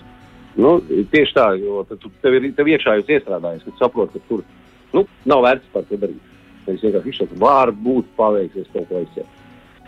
Nu, 0.58 0.78
tieši 1.12 1.36
tā, 1.38 1.52
jo 1.62 1.84
tu, 1.92 2.10
tev 2.24 2.40
ir 2.40 2.50
tev 2.58 2.70
iekšā 2.72 2.98
jūs 2.98 3.12
iestrādājis, 3.18 3.68
ka 3.68 3.84
saproti, 3.84 4.18
ka 4.18 4.32
tur 4.32 4.42
nu, 4.96 5.06
nav 5.30 5.44
vērts 5.46 5.70
par 5.74 5.86
to 5.90 6.00
darīt. 6.02 6.34
Es 6.68 6.82
vienkārši 6.84 7.14
izsaku, 7.14 7.38
var 7.40 7.72
būt 7.72 8.10
paveiksies 8.18 8.68
kaut 8.74 8.90
ko 8.90 9.00
aiziet. 9.00 9.38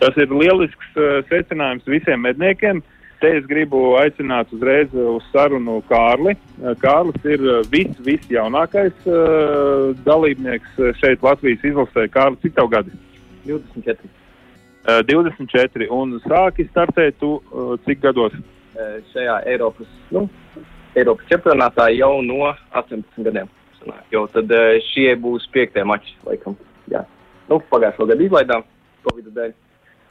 Tas 0.00 0.16
ir 0.16 0.32
lielisks 0.32 0.96
uh, 0.96 1.20
secinājums 1.28 1.88
visiem 1.90 2.22
medniekiem. 2.24 2.80
Te 3.20 3.34
es 3.36 3.44
gribu 3.44 3.98
aicināt 4.00 4.48
uzreiz 4.56 4.94
uz 4.96 5.26
sarunu 5.34 5.82
Kārli. 5.90 6.32
Uh, 6.62 6.72
Kārlis 6.80 7.26
ir 7.28 7.44
uh, 7.44 7.60
viss, 7.68 7.98
viss 8.06 8.32
jaunākais 8.32 8.96
uh, 9.10 9.90
dalībnieks 10.06 10.80
šeit 11.02 11.26
Latvijas 11.26 11.66
izlasē. 11.68 12.06
Kārlis, 12.14 12.40
cik 12.46 12.56
tev 12.56 12.70
gadi? 12.72 12.96
24. 13.44 14.10
Uh, 14.80 15.02
24. 15.04 15.88
Un 15.92 16.18
sāki 16.24 16.66
startēt 16.70 17.18
tu 17.20 17.36
uh, 17.38 17.74
cik 17.86 18.02
gados? 18.04 18.36
Uh, 18.74 18.98
šajā 19.12 19.40
Eiropas, 19.50 19.88
nu, 20.14 20.26
Eiropas 20.96 21.28
čempionātā 21.30 21.90
jau 21.92 22.18
no 22.24 22.52
18 22.72 23.26
gadiem. 23.26 23.50
Jo 24.12 24.26
tad 24.32 24.52
uh, 24.52 24.76
šie 24.90 25.14
būs 25.20 25.48
piektie 25.52 25.84
mači, 25.88 26.14
laikam. 26.26 26.56
Jā. 26.92 27.04
Nu, 27.50 27.60
pagājušo 27.72 28.08
gadu 28.12 28.28
izlaidām 28.28 28.64
Covid 29.04 29.32
dēļ. 29.36 29.52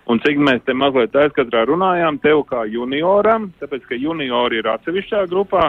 Un 0.10 0.18
cik 0.24 0.40
mēs 0.42 0.64
te 0.66 0.74
mazliet 0.74 1.14
aizkatrā 1.14 1.68
runājām, 1.70 2.18
tev 2.24 2.42
kā 2.50 2.64
junioram, 2.66 3.52
tāpēc, 3.62 3.84
ka 3.92 3.98
juniori 4.00 4.58
ir 4.58 4.70
atsevišķā 4.72 5.28
grupā, 5.30 5.68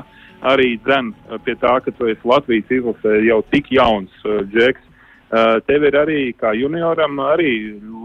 arī 0.48 0.78
dzen 0.86 1.10
pie 1.44 1.56
tā, 1.60 1.74
ka 1.84 1.92
tu 1.92 2.08
esi 2.08 2.24
Latvijas 2.24 2.72
izlasē 2.72 3.18
jau 3.26 3.42
tik 3.52 3.68
jauns 3.76 4.24
džeks. 4.24 4.86
Uh, 5.30 5.60
tev 5.62 5.84
ir 5.86 5.94
arī, 5.94 6.20
kā 6.34 6.50
junioram, 6.58 7.20
arī 7.22 7.52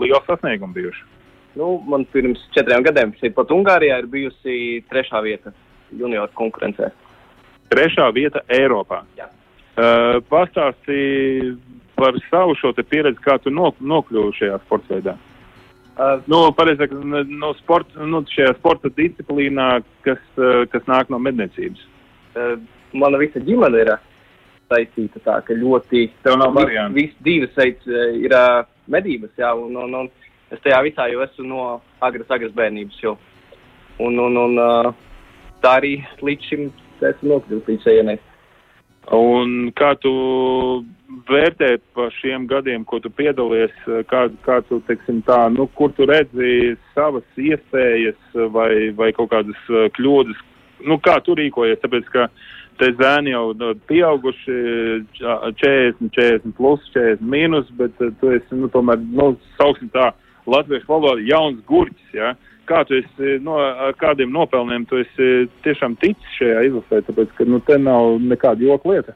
liels 0.02 0.28
sasniegums 0.30 0.76
bijuši. 0.76 1.06
Nu, 1.58 1.80
man 1.88 2.04
pirms 2.14 2.42
četriem 2.54 2.84
gadiem 2.86 3.16
šeit 3.18 3.34
pat 3.34 3.50
Ungārijā 3.56 3.98
ir 4.02 4.10
bijusi 4.12 4.84
trešā 4.92 5.24
vieta 5.26 5.54
junioru 5.96 6.30
konkurencē. 6.38 6.92
Trešā 7.72 8.12
vieta 8.14 8.44
Eiropā. 8.52 9.02
Jā. 9.18 9.32
Uh, 9.76 10.20
Pastāstīja 10.30 11.56
par 11.96 12.20
savu 12.30 12.54
šo 12.60 12.74
pieredzi, 12.78 13.18
kā 13.24 13.40
tu 13.42 13.50
nok 13.50 13.80
nokļuvi 13.80 14.38
šajā 14.40 14.60
sporta 14.66 14.94
veidā. 14.94 15.16
Uh, 15.96 16.20
nu, 16.28 16.42
pareizāk, 16.52 16.92
no 16.92 17.54
sporta, 17.62 18.04
nu, 18.04 18.22
šajā 18.36 18.54
sporta 18.60 18.92
disciplīnā, 18.98 19.80
kas, 20.04 20.20
uh, 20.38 20.66
kas 20.72 20.84
nāk 20.92 21.10
no 21.10 21.20
medniecības. 21.24 21.86
Uh, 22.36 22.58
mana 22.94 23.18
visa 23.18 23.40
ģimene 23.40 23.82
ir 23.82 23.94
saistīta 24.72 25.22
tā, 25.26 25.40
ka 25.46 25.56
ļoti. 25.58 26.08
Tev 26.26 26.40
nav 26.42 26.56
variantu. 26.56 27.00
Viss 27.00 27.18
dzīves 27.24 27.56
veids 27.58 27.90
ir 28.22 28.36
uh, 28.36 28.64
medības, 28.92 29.34
jā, 29.40 29.52
un, 29.58 29.76
un, 29.82 29.98
un 30.02 30.54
es 30.54 30.62
tajā 30.64 30.82
visā 30.86 31.10
jau 31.12 31.24
esmu 31.26 31.48
no 31.50 31.66
agras, 32.06 32.30
agras 32.34 32.54
bērnības 32.58 33.02
jau. 33.04 33.16
Un, 34.04 34.18
un, 34.20 34.38
un 34.42 34.60
uh, 34.60 34.90
tā 35.64 35.78
arī 35.80 35.98
līdz 36.26 36.50
šim 36.50 36.66
esmu 37.06 37.32
nokļuvis 37.34 37.72
līdz 37.72 37.88
šejienai. 37.88 38.18
Un 39.16 39.70
kā 39.78 39.92
tu 40.02 40.12
vērtē 41.30 41.76
par 41.94 42.10
šiem 42.18 42.48
gadiem, 42.50 42.84
ko 42.90 42.98
tu 43.00 43.12
piedalies, 43.14 43.74
kā, 44.10 44.26
kā 44.46 44.58
tu, 44.66 44.80
teiksim 44.88 45.22
tā, 45.28 45.44
nu, 45.54 45.68
kur 45.78 45.94
tu 45.94 46.08
redzi 46.10 46.74
savas 46.96 47.28
iespējas 47.38 48.42
vai, 48.56 48.90
vai 48.98 49.12
kaut 49.14 49.30
kādas 49.36 49.70
kļūdas, 49.96 50.42
nu, 50.90 50.98
kā 51.06 51.20
tu 51.24 51.38
rīkojies, 51.38 51.84
tāpēc, 51.84 52.10
ka 52.16 52.26
uh, 52.26 52.56
te 52.80 52.92
zēni 53.00 53.34
jau 53.34 53.50
nu, 53.58 53.72
pieauguši 53.90 54.56
40, 55.20 56.10
40 56.16 56.56
plus, 56.58 56.84
40 56.96 57.24
mīnus, 57.24 57.70
bet 57.80 57.96
uh, 58.04 58.12
tu 58.20 58.32
esi, 58.36 58.58
nu, 58.58 58.70
tomēr, 58.74 59.02
nu, 59.16 59.34
sauksim 59.60 59.92
tā, 59.94 60.12
latviešu 60.50 60.90
valodā 60.90 61.24
jauns 61.26 61.62
gurķis, 61.70 62.12
ja? 62.16 62.34
Kā 62.66 62.82
tu 62.88 62.98
esi, 62.98 63.36
no, 63.46 63.60
ar 63.62 63.94
kādiem 64.02 64.32
nopelniem 64.34 64.88
tu 64.90 64.98
esi 64.98 65.46
tiešām 65.66 66.00
ticis 66.02 66.40
šajā 66.40 66.66
izlasē, 66.70 67.04
tāpēc, 67.06 67.32
ka, 67.38 67.46
nu, 67.50 67.62
te 67.66 67.78
nav 67.82 68.18
nekāda 68.26 68.66
joka 68.66 68.92
lieta. 68.92 69.16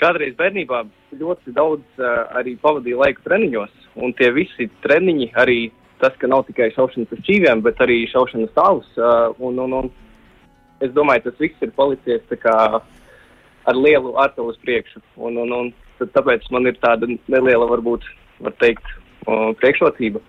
Kādreiz 0.00 0.34
bērnībā 0.36 0.82
ļoti 1.16 1.54
daudz 1.56 2.02
uh, 2.02 2.26
arī 2.36 2.58
pavadīju 2.60 3.00
laiku 3.00 3.24
treniņos, 3.24 3.72
un 4.04 4.12
tie 4.18 4.28
visi 4.36 4.68
treniņi, 4.84 5.32
arī 5.40 5.60
tas, 6.02 6.12
ka 6.20 6.28
nav 6.28 6.44
tikai 6.48 6.68
šaušana 6.74 7.08
pa 7.08 7.16
šķīviem, 7.22 7.62
bet 7.64 7.80
arī 7.80 8.02
šaušana 8.12 8.50
stāvus, 8.52 8.90
uh, 9.00 9.32
un, 9.40 9.56
un, 9.64 9.78
un 9.80 9.94
es 10.84 10.92
domāju, 10.96 11.26
tas 11.26 11.40
viss 11.40 11.64
ir 11.64 11.72
palicies 11.76 12.36
ar 13.66 13.74
lielu 13.74 14.14
artavu 14.22 14.52
uz 14.52 14.58
priekšu. 14.62 15.02
Un, 15.16 15.38
un, 15.42 15.52
un 15.52 16.08
tāpēc 16.14 16.46
man 16.54 16.68
ir 16.70 16.78
tāda 16.82 17.08
neliela, 17.26 17.66
varbūt, 17.70 18.04
var 18.44 18.54
teikt, 18.62 18.86
priekšrocība, 19.60 20.20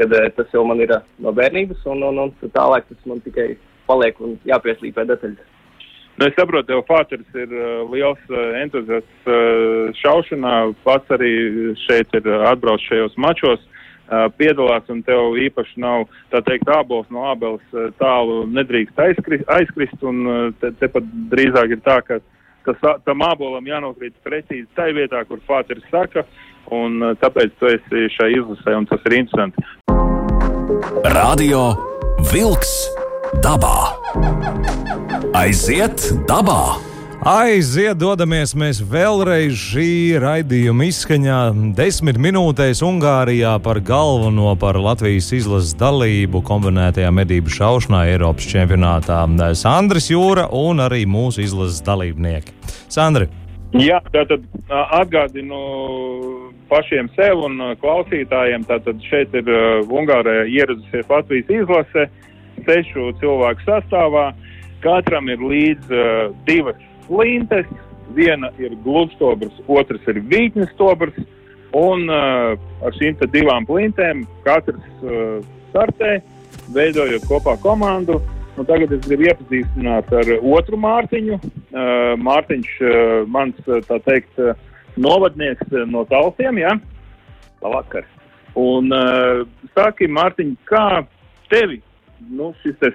kad 0.00 0.12
eh, 0.16 0.28
tas 0.36 0.52
jau 0.54 0.64
man 0.64 0.80
ir 0.80 0.92
eh, 0.94 1.08
no 1.22 1.32
bērnības, 1.36 1.82
un, 1.92 2.04
un, 2.08 2.20
un 2.24 2.52
tālāk 2.54 2.86
tas 2.88 3.08
man 3.08 3.20
tikai 3.24 3.52
paliek 3.88 4.20
un 4.24 4.38
jāpieslīpē 4.48 5.04
detaļas. 5.10 5.50
Nu, 6.16 6.28
es 6.28 6.36
saprotu, 6.36 6.76
ka 6.76 6.84
Fāters 6.90 7.36
ir 7.40 7.52
uh, 7.56 7.88
liels 7.88 8.20
uh, 8.28 8.52
entuziasts 8.60 9.28
uh, 9.32 9.88
šaušanā. 9.96 10.56
Pats 10.84 11.14
arī 11.16 11.30
šeit 11.86 12.12
ir 12.18 12.28
uh, 12.28 12.44
atbraucis 12.50 12.84
šajos 12.90 13.16
mačos 13.16 13.64
piedalās 14.38 14.88
un 14.92 15.02
tev 15.06 15.36
īpaši 15.40 15.80
nav, 15.82 16.06
tā 16.32 16.42
teikt, 16.46 16.68
ābols 16.68 17.08
no 17.10 17.26
ābeles 17.30 17.64
tālu 18.00 18.42
nedrīkst 18.50 18.98
aizkrist, 18.98 19.48
aizkrist 19.48 20.04
un 20.06 20.52
te, 20.60 20.72
te 20.80 20.90
pat 20.92 21.06
drīzāk 21.32 21.76
ir 21.76 21.82
tā, 21.86 22.00
ka 22.06 22.20
tas, 22.66 23.00
tam 23.06 23.24
ābolam 23.26 23.66
jānokrīt 23.66 24.16
precīzi 24.26 24.68
tai 24.76 24.90
vietā, 24.96 25.24
kur 25.28 25.40
Fāteris 25.48 25.86
saka, 25.90 26.26
un 26.72 27.14
tāpēc 27.22 27.56
tu 27.58 27.70
esi 27.72 28.06
šai 28.16 28.32
izlasē, 28.38 28.76
un 28.78 28.88
tas 28.90 29.10
ir 29.10 29.18
interesanti. 29.22 29.66
Radio 31.16 31.66
Vilks 32.32 32.76
dabā. 33.44 33.76
Aiziet 35.38 36.10
dabā! 36.28 36.91
Aiziet, 37.22 38.00
dodamies 38.02 38.50
mēs 38.58 38.80
vēlreiz 38.82 39.54
šī 39.54 40.18
raidījuma 40.18 40.88
izskaņā. 40.88 41.36
Desmit 41.78 42.18
minūtēs 42.18 42.80
Ungārijā 42.82 43.52
par 43.62 43.78
galveno 43.78 44.56
par 44.58 44.74
Latvijas 44.82 45.28
izlases 45.38 45.76
dalību 45.78 46.42
kombinētajā 46.42 47.12
medību 47.14 47.54
šaušanā 47.54 48.02
Eiropas 48.10 48.50
čempionātā. 48.50 49.20
Sandris 49.54 50.10
Jūra 50.10 50.48
un 50.50 50.82
arī 50.82 51.04
mūsu 51.06 51.46
izlases 51.46 51.78
dalībnieki. 51.86 52.58
Sandri! 52.90 53.30
Jā, 53.78 54.02
tātad 54.10 54.42
atgādinu 54.98 55.62
pašiem 56.74 57.06
sev 57.14 57.46
un 57.46 57.76
klausītājiem, 57.78 58.66
tātad 58.66 58.98
šeit 59.06 59.30
ir 59.38 59.46
Ungārijā 59.86 60.48
ieradusies 60.58 61.06
Latvijas 61.06 61.58
izlase 61.62 62.10
sešu 62.66 63.12
cilvēku 63.22 63.62
sastāvā. 63.70 64.32
Katram 64.82 65.28
ir 65.30 65.38
līdz 65.38 65.92
uh, 65.94 66.32
divas 66.42 66.88
flintes, 67.06 67.68
viena 68.16 68.50
ir 68.60 68.74
gludstobrs, 68.84 69.54
otrs 69.68 70.10
ir 70.10 70.20
vītnes 70.28 70.70
stobrs, 70.76 71.16
un 71.76 72.04
uh, 72.12 72.52
ar 72.84 72.96
šīm 72.98 73.16
divām 73.32 73.66
flintēm 73.68 74.26
katrs 74.44 74.84
uh, 75.02 75.40
startē, 75.70 76.18
veidojot 76.74 77.26
kopā 77.30 77.56
komandu. 77.62 78.20
Un 78.60 78.66
tagad 78.68 78.90
es 78.92 79.00
gribu 79.06 79.24
iepazīstināt 79.30 80.10
ar 80.12 80.28
otru 80.44 80.76
Mārtiņu. 80.76 81.38
Uh, 81.72 82.12
Mārtiņš, 82.20 82.72
uh, 82.84 83.12
mans, 83.32 83.56
tā 83.88 83.96
teikt, 84.04 84.34
uh, 84.36 84.52
novadnieks 85.00 85.72
no 85.88 86.04
Talsiem? 86.10 86.60
Ja? 86.60 86.74
Labvakar. 87.64 88.04
Un 88.60 88.92
uh, 88.92 89.46
sāki, 89.72 90.10
Mārtiņ, 90.12 90.52
kā 90.68 91.06
tevi 91.48 91.80
nu, 92.28 92.52
šis 92.60 92.92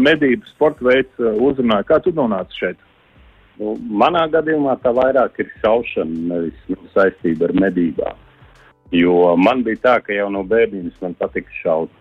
medību 0.00 0.48
sporta 0.48 0.88
veids 0.88 1.20
uzrunāja? 1.20 1.86
Kā 1.86 2.00
tu 2.02 2.14
nonāci 2.16 2.64
šeit? 2.64 2.80
Nu, 3.60 3.74
manā 4.02 4.22
gadījumā 4.32 4.78
tā 4.80 4.92
vairāk 4.96 5.36
ir 5.42 5.50
šaušana, 5.60 6.20
nevis 6.32 6.60
nu, 6.72 6.78
saistība 6.94 7.50
ar 7.50 7.56
medībām. 7.66 8.20
Jo 8.96 9.34
man 9.38 9.60
bija 9.66 9.82
tā, 9.84 9.96
ka 10.06 10.16
jau 10.16 10.30
no 10.32 10.40
bērnības 10.48 10.96
man 11.04 11.16
patika 11.20 11.52
šaut. 11.60 11.92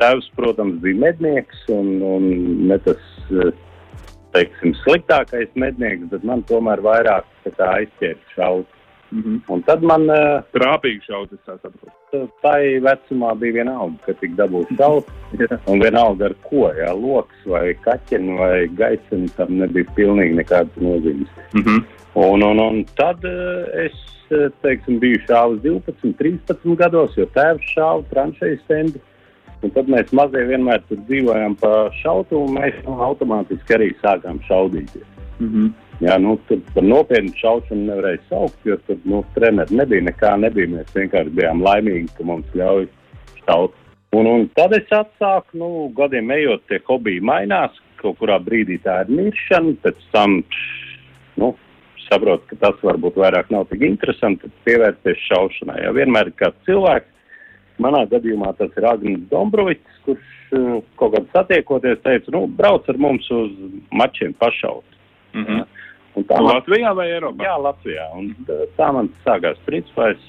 Tēvs, 0.00 0.30
protams, 0.38 0.80
bija 0.82 0.98
mednieks 1.02 1.66
un, 1.70 1.90
un 2.00 2.24
ne 2.70 2.78
tas, 2.82 3.02
teiksim, 4.32 4.72
sliktākais 4.80 5.52
mednieks, 5.60 6.08
bet 6.10 6.24
man 6.24 6.42
tomēr 6.48 6.80
vairāk 6.82 7.28
aizķēra 7.52 8.32
šaut. 8.32 8.78
Mm 9.12 9.22
-hmm. 9.22 9.40
Un 9.46 9.62
tad 9.62 9.82
man. 9.82 10.02
Uh, 10.02 10.42
Trāpīgi 10.56 11.02
šaut, 11.06 11.32
es 11.32 11.40
saprotu. 11.44 11.92
Tā 12.42 12.54
vecumā 12.80 13.34
bija 13.38 13.52
vienalga, 13.52 13.96
ka 14.06 14.12
tik 14.12 14.30
dabūs 14.36 14.70
šaut. 14.76 15.04
un 15.66 15.80
vienalga 15.80 16.24
ar 16.24 16.34
ko, 16.42 16.70
jā, 16.76 16.92
loks 17.02 17.44
vai 17.46 17.74
kaķeni 17.74 18.38
vai 18.38 18.68
gaiseni, 18.68 19.28
tam 19.36 19.58
nebija 19.58 19.84
pilnīgi 19.96 20.34
nekādas 20.40 20.76
nozīmes. 20.76 21.28
Mm 21.52 21.62
-hmm. 21.62 21.84
un, 22.14 22.42
un, 22.42 22.58
un 22.58 22.84
tad 22.96 23.24
uh, 23.24 23.84
es, 23.84 23.92
teiksim, 24.62 24.98
biju 24.98 25.18
šāvis 25.28 25.60
12, 25.60 26.14
13 26.18 26.76
gados, 26.76 27.16
jo 27.16 27.26
tēvs 27.26 27.74
šāva 27.76 28.02
tranšēju 28.10 28.58
stendu. 28.64 28.98
Un 29.62 29.70
tad 29.70 29.86
mēs 29.86 30.10
mazie 30.12 30.42
vienmēr 30.46 30.80
tur 30.88 30.98
dzīvojām 31.06 31.54
pa 31.60 31.90
šautu, 32.02 32.38
un 32.38 32.56
mēs 32.58 32.74
nu, 32.86 32.96
automātiski 33.02 33.74
arī 33.76 33.92
sākām 34.02 34.40
šaudīties. 34.48 35.06
Mm 35.38 35.48
-hmm. 35.48 35.72
Jā, 36.02 36.16
nu, 36.18 36.34
tur 36.48 36.58
par 36.74 36.82
nopietnu 36.82 37.30
šaušanu 37.38 37.84
nevarēja 37.86 38.18
saukt, 38.26 38.58
jo 38.66 38.74
tur 38.88 38.98
nu, 39.06 39.20
treniņš 39.36 39.70
nebija 39.78 40.02
nekā. 40.08 40.32
Nebija. 40.42 40.70
Mēs 40.72 40.94
vienkārši 40.96 41.34
bijām 41.36 41.62
laimīgi, 41.62 42.08
ka 42.16 42.26
mums 42.26 42.56
ļauj 42.58 42.88
šaut. 43.44 43.76
Un, 44.18 44.26
un 44.28 44.48
tad 44.58 44.74
es 44.76 44.90
atsāku, 44.92 45.60
nu, 45.60 45.68
gadiem 45.96 46.32
ejot, 46.34 46.64
tie 46.68 46.80
hobiji 46.88 47.22
mainās. 47.24 47.76
Kaut 48.02 48.18
kurā 48.18 48.40
brīdī 48.42 48.80
tā 48.82 49.04
ir 49.04 49.12
miršana, 49.14 49.76
pēc 49.84 50.00
tam 50.14 50.40
nu, 51.38 51.52
saprotu, 52.08 52.48
ka 52.50 52.58
tas 52.64 52.82
varbūt 52.82 53.20
vairāk 53.22 53.52
nav 53.54 53.68
tik 53.70 53.84
interesanti, 53.86 54.48
tad 54.48 54.66
pievērsties 54.66 55.22
šaušanai. 55.28 55.84
Ja 55.84 55.92
vienmēr 55.94 56.32
ir 56.32 56.38
kāds 56.40 56.66
cilvēks, 56.66 57.38
manā 57.84 58.02
gadījumā 58.10 58.50
tas 58.58 58.74
ir 58.74 58.88
Agnēs 58.90 59.22
Dombrovits, 59.30 60.02
kurš 60.02 60.34
uh, 60.58 60.82
kaut 60.98 61.14
kad 61.14 61.30
satiekoties 61.36 62.02
teica, 62.02 62.34
nu, 62.34 62.42
brauc 62.58 62.90
ar 62.90 62.98
mums 62.98 63.30
uz 63.30 63.54
mačiem 63.94 64.34
pašaut. 64.42 64.98
Mm 65.32 65.46
-hmm. 65.46 65.62
Tā 65.62 65.81
Latvijā 66.16 66.92
vai 66.96 67.08
Eiropā? 67.14 67.44
Jā, 67.46 67.54
Latvijā. 67.62 68.06
Un 68.18 68.34
tā 68.76 68.90
man 68.92 69.08
sākās. 69.24 69.60
Principā 69.64 70.10
es, 70.12 70.24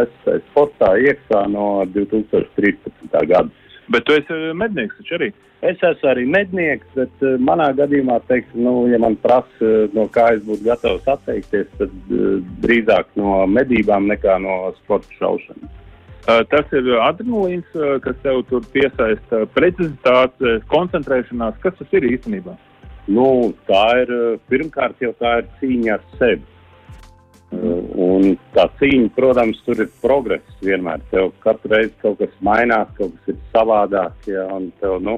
es 0.00 0.44
sportā 0.48 0.94
iekšā 0.96 1.44
no 1.52 1.84
2013. 1.92 3.26
gada. 3.28 3.48
Bet 3.90 4.06
tu 4.06 4.14
esi 4.14 4.38
mednieks 4.54 4.96
taču 5.00 5.18
arī? 5.18 5.32
Es 5.66 5.82
esmu 5.84 6.08
arī 6.08 6.22
mednieks, 6.24 6.86
bet 6.96 7.24
manā 7.42 7.66
gadījumā, 7.76 8.20
teiksim, 8.30 8.62
nu, 8.64 8.86
ja 8.88 8.96
man 9.02 9.18
prasa, 9.20 9.72
no 9.92 10.06
kā 10.08 10.30
es 10.36 10.40
būtu 10.46 10.64
gatavs 10.64 11.10
atteikties, 11.10 11.68
tad 11.76 12.14
drīzāk 12.64 13.10
no 13.20 13.42
medībām 13.50 14.08
nekā 14.08 14.38
no 14.40 14.56
sporta 14.78 15.12
šaušanas. 15.18 15.76
Tas 16.48 16.72
ir 16.76 16.88
adrenalīns, 17.00 17.76
kas 18.04 18.16
tev 18.24 18.40
tur 18.48 18.64
piesaista 18.72 19.44
precizitāte, 19.56 20.58
koncentrēšanās. 20.72 21.60
Kas 21.60 21.76
tas 21.80 21.96
ir 21.96 22.08
īstenībā? 22.14 22.56
Nu, 23.08 23.52
tā 23.68 23.84
ir 24.02 24.12
pirmkārt 24.50 25.00
jau 25.02 25.12
tā 25.18 25.40
ir 25.40 25.48
cīņa 25.60 25.92
ar 25.96 26.02
sevi. 26.18 26.46
Uh, 27.50 27.80
un 27.98 28.36
tā 28.54 28.68
cīņa, 28.78 29.08
protams, 29.16 29.58
tur 29.66 29.80
ir 29.82 29.90
progress 30.02 30.60
vienmēr. 30.62 31.02
Tev 31.10 31.32
katru 31.42 31.72
reizi 31.72 31.94
kaut 32.02 32.20
kas 32.20 32.36
mainās, 32.46 32.92
kaut 32.98 33.16
kas 33.16 33.32
ir 33.34 33.40
savādāk. 33.54 34.28
Ja, 34.30 34.46
tev, 34.82 35.00
nu, 35.02 35.16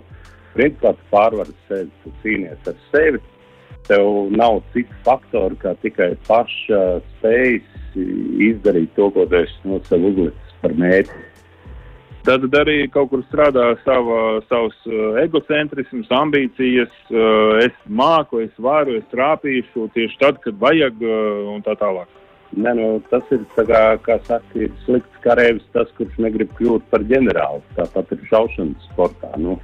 principā 0.54 0.94
tu 0.96 1.10
pārvari 1.12 1.56
sevi, 1.68 1.90
tu 2.04 2.14
cīnies 2.22 2.70
ar 2.70 2.78
sevi. 2.92 3.20
Tev 3.88 4.30
nav 4.30 4.62
citu 4.72 4.94
faktoru, 5.04 5.58
kā 5.58 5.74
tikai 5.82 6.12
paša 6.28 6.80
spējas 7.16 7.98
izdarīt 8.48 8.94
to, 8.96 9.10
ko 9.12 9.26
tu 9.26 9.40
esi 9.42 9.68
no 9.68 9.80
sev 9.88 10.06
uzlicis 10.12 10.56
par 10.62 10.76
mērķi. 10.78 11.31
Tad 12.22 12.44
arī 12.54 12.84
kaut 12.94 13.08
kur 13.10 13.22
strādā 13.26 13.72
sava, 13.82 14.38
savs 14.46 14.76
uh, 14.86 15.16
egocentrisms, 15.24 16.10
ambīcijas. 16.14 16.92
Uh, 17.10 17.58
es 17.64 17.74
māku, 17.90 18.44
es 18.44 18.52
varu, 18.62 18.94
es 19.00 19.08
trāpīšu 19.10 19.88
tieši 19.96 20.20
tad, 20.20 20.38
kad 20.44 20.60
vajag 20.62 21.02
uh, 21.02 21.48
un 21.50 21.64
tā 21.66 21.74
tālāk. 21.80 22.06
Nē, 22.52 22.76
nu, 22.78 22.86
tas 23.10 23.26
ir 23.34 23.42
kā, 23.56 23.82
kā 24.04 24.18
saka, 24.28 24.68
slikts 24.84 25.22
karavīrs, 25.24 25.66
tas, 25.74 25.90
kurš 25.98 26.18
negrib 26.22 26.52
kļūt 26.58 26.86
par 26.92 27.02
ģenerāli. 27.10 27.64
Tāpat 27.78 28.14
ir 28.14 28.22
šaušanas 28.28 28.88
sportā. 28.92 29.32
Nu, 29.40 29.56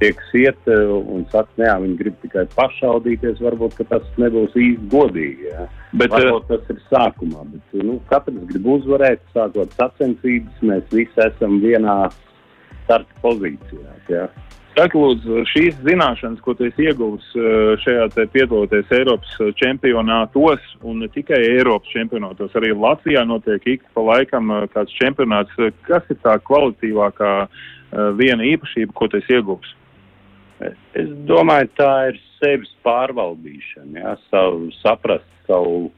tiek 0.00 0.20
iet 0.38 0.70
un 0.70 1.26
saka, 1.32 1.50
nē, 1.60 1.70
viņi 1.84 1.98
grib 2.00 2.16
tikai 2.22 2.46
pašaudīties. 2.54 3.42
Varbūt 3.44 3.78
tas 3.90 4.06
nebūs 4.20 4.56
īsti 4.56 4.90
godīgi. 4.92 5.52
Ja. 5.52 5.68
Bet, 5.92 6.12
varbūt 6.14 6.50
tas 6.50 6.74
ir 6.74 6.82
sākumā. 6.88 7.46
Bet, 7.52 7.78
nu, 7.84 8.00
katrs 8.10 8.42
grib 8.50 8.66
uzvarēt, 8.78 9.22
sākot 9.36 9.72
sacensības. 9.78 10.60
Mēs 10.62 10.84
visi 10.94 11.24
esam 11.24 11.60
vienā 11.64 12.00
starta 12.84 13.24
pozīcijā. 13.24 13.96
Ja. 14.12 14.28
Saka, 14.78 14.94
lūdzu, 14.94 15.40
šīs 15.50 15.80
zināšanas, 15.82 16.38
ko 16.44 16.52
tu 16.54 16.68
esi 16.68 16.84
ieguvis 16.86 17.26
šajā 17.82 18.04
piedaloties 18.30 18.92
Eiropas 18.94 19.32
čempionātos, 19.58 20.62
un 20.86 21.00
ne 21.02 21.08
tikai 21.10 21.40
Eiropas 21.56 21.90
čempionātos, 21.90 22.54
arī 22.54 22.70
Latvijā 22.76 23.24
notiek 23.26 23.66
ik 23.74 23.82
pa 23.96 24.04
laikam 24.06 24.52
kāds 24.70 24.94
čempionāts. 25.00 25.50
Kas 25.88 26.06
ir 26.14 26.20
tā 26.22 26.36
kvalitīvākā 26.46 27.32
viena 28.20 28.46
īpašība, 28.52 28.94
ko 28.94 29.10
tu 29.10 29.18
esi 29.18 29.34
ieguvis? 29.40 29.74
Es 30.60 31.10
domāju, 31.28 31.70
tā 31.78 31.92
ir 32.10 32.20
sevis 32.40 32.70
pārvaldīšana, 32.86 34.00
jā, 34.00 34.14
savu, 34.26 34.70
saprast 34.80 35.28
savu, 35.46 35.90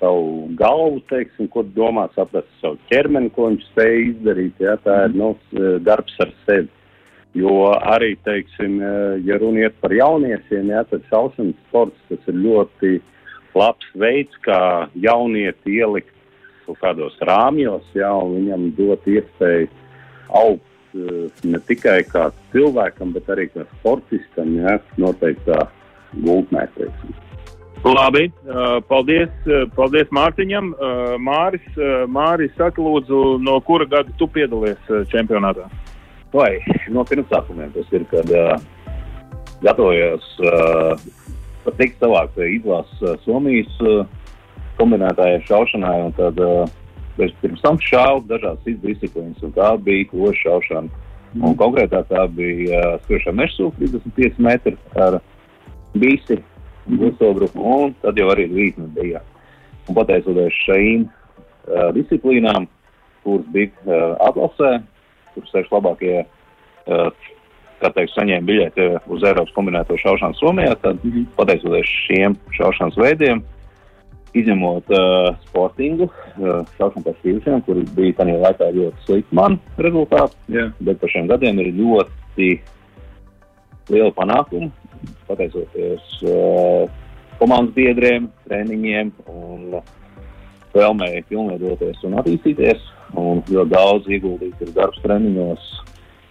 savu 0.00 0.48
galvu, 0.58 1.02
teiksim, 1.10 1.48
ko 1.52 1.62
domā, 1.76 2.08
saprast 2.16 2.50
savu 2.62 2.78
ķermeni, 2.90 3.30
ko 3.34 3.52
viņš 3.52 3.68
spēj 3.70 4.00
izdarīt. 4.08 4.64
Jā, 4.66 4.74
tā 4.82 5.04
ir 5.08 5.14
nu, 5.20 5.30
darbs 5.86 6.18
ar 6.24 6.34
sevi. 6.48 6.70
Jo 7.34 7.72
arī, 7.74 8.12
teiksim, 8.26 8.76
ja 9.26 9.38
runa 9.42 9.64
iet 9.64 9.78
par 9.82 9.94
jauniešiem, 9.94 10.68
jā, 10.70 10.84
tad 10.90 11.06
šaušanas 11.10 11.56
sports 11.68 12.10
tas 12.10 12.28
ir 12.30 12.36
ļoti 12.38 12.92
labs 13.58 13.88
veids, 13.98 14.36
kā 14.46 14.60
jaunieti 15.02 15.80
ielikt 15.80 16.14
kaut 16.66 16.78
kādos 16.82 17.16
rāmjos, 17.26 17.86
jā, 17.94 18.10
un 18.10 18.38
viņam 18.38 18.68
dot 18.78 19.10
iespēju 19.10 19.66
augt 20.34 20.70
ne 20.94 21.60
tikai 21.68 22.00
kā 22.08 22.28
cilvēkam, 22.52 23.12
bet 23.16 23.30
arī 23.34 23.48
kā 23.52 23.66
sportistam, 23.78 24.54
ja 24.58 24.78
noteiktā 25.00 25.66
gultnē. 26.24 26.66
Teiksim. 26.78 27.14
Labi, 27.84 28.24
eh, 28.24 28.80
paldies, 28.88 29.32
eh, 29.46 29.66
paldies 29.76 30.08
Mārtiņam. 30.08 30.72
Māris, 31.20 31.66
Māris, 32.08 32.54
saka 32.56 32.80
lūdzu, 32.80 33.40
no 33.42 33.60
kura 33.60 33.84
gada 33.84 34.10
tu 34.18 34.26
piedalies 34.26 34.80
čempionātā? 35.12 35.68
Vai 36.34 36.58
no 36.90 37.04
pirmsākumiem 37.06 37.70
tas 37.74 37.92
ir, 37.94 38.04
kad 38.10 38.30
uh, 38.34 38.56
gatavojos 39.62 40.24
uh, 40.42 40.96
tikt 41.78 42.00
savākt 42.02 42.40
izlases 42.42 43.22
Somijas 43.22 43.70
uh, 43.86 44.02
kombinētājai 44.80 45.44
šaušanai, 45.46 45.94
un 46.08 46.16
tad 46.16 46.40
uh, 46.42 46.64
Es 47.18 47.34
pirms 47.42 47.62
tam 47.62 47.78
šāvu 47.78 48.24
dažādas 48.26 48.80
disciplīnas, 48.82 49.42
un 49.46 49.52
tā 49.54 49.68
bija 49.78 50.08
kloša 50.10 50.40
šaušana. 50.48 51.02
Mm. 51.34 51.44
Un 51.46 51.54
konkrētā 51.58 52.02
tā 52.10 52.24
bija 52.30 52.80
uh, 52.80 52.96
skriešana 53.04 53.42
meža 53.42 53.56
sūkļa 53.58 53.90
35 53.94 54.42
metri 54.42 54.76
ar 54.98 55.20
bīsi. 55.94 56.40
Vilsobruku, 56.84 57.62
un 57.64 57.94
tad 58.02 58.18
jau 58.20 58.26
arī 58.28 58.44
Vītne 58.50 58.90
bija. 58.92 59.22
Un 59.88 59.96
pateicoties 59.96 60.56
šīm 60.66 61.06
uh, 61.06 61.88
disciplīnām, 61.96 62.66
kuras 63.24 63.46
bija 63.54 63.72
uh, 63.86 64.10
atlasē, 64.26 64.74
kur 65.32 65.46
seši 65.48 65.72
labākie, 65.72 66.18
uh, 66.24 67.30
kā 67.80 67.90
teikt, 67.96 68.12
saņēma 68.14 68.48
biļeti 68.50 68.88
uz 69.12 69.24
Eiropas 69.24 69.54
kombinēto 69.56 69.96
šaušanu 70.02 70.36
Somijā, 70.40 70.76
tad 70.82 71.00
mm 71.00 71.10
-hmm. 71.10 71.26
pateicoties 71.38 71.96
šiem 72.04 72.36
šaušanas 72.58 73.00
veidiem, 73.00 73.42
izņemot 74.34 74.90
uh, 74.90 75.28
sportingu, 75.48 76.08
uh, 76.10 76.62
šaušanu 76.78 77.06
pēc 77.06 77.26
vīrušiem, 77.26 77.62
kuri 77.66 77.84
bija 77.94 78.18
tajā 78.20 78.38
laikā 78.42 78.70
ļoti 78.74 79.06
slikti 79.06 79.38
man 79.38 79.58
rezultāti, 79.78 80.38
yeah. 80.52 80.72
bet 80.82 80.98
par 81.02 81.12
šiem 81.12 81.30
gadiem 81.30 81.60
ir 81.62 81.70
ļoti 81.78 82.48
liela 83.92 84.10
panākuma, 84.16 84.70
pateicoties 85.28 86.18
uh, 86.26 86.90
komandas 87.38 87.74
biedriem, 87.76 88.28
treniņiem 88.48 89.12
un 89.30 89.78
vēlmēji 90.74 91.24
pilnveidoties 91.30 92.04
un 92.08 92.18
attīstīties. 92.20 92.90
Un 93.14 93.44
ļoti 93.46 93.70
daudz 93.70 94.08
ieguldīts 94.10 94.64
ir 94.64 94.72
darbs 94.74 94.98
treniņos, 95.04 95.66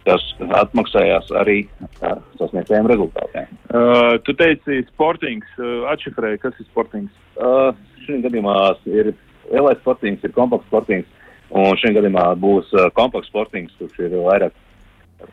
kas 0.04 0.24
atmaksājās 0.60 1.30
arī 1.40 1.62
ar 2.04 2.20
sasniegtajiem 2.42 2.90
rezultātiem. 2.92 3.48
Uh, 3.70 4.18
tu 4.28 4.36
teici, 4.36 4.82
sportings, 4.90 5.48
uh, 5.62 5.86
atšifrēji, 5.94 6.42
kas 6.44 6.60
ir 6.60 6.68
sportings? 6.68 7.14
Uh, 7.38 7.72
šī 8.06 8.20
gadījumā 8.26 8.58
ir 8.92 9.14
lielais 9.52 9.80
sportings, 9.82 10.24
ir 10.24 10.34
kompakts 10.36 10.70
sportings, 10.72 11.08
un 11.54 11.78
šī 11.80 11.94
gadījumā 11.98 12.28
būs 12.42 12.72
uh, 12.78 12.90
kompakts 12.98 13.30
sportings, 13.32 13.74
kurš 13.80 14.06
ir 14.06 14.16
vairāk 14.18 14.56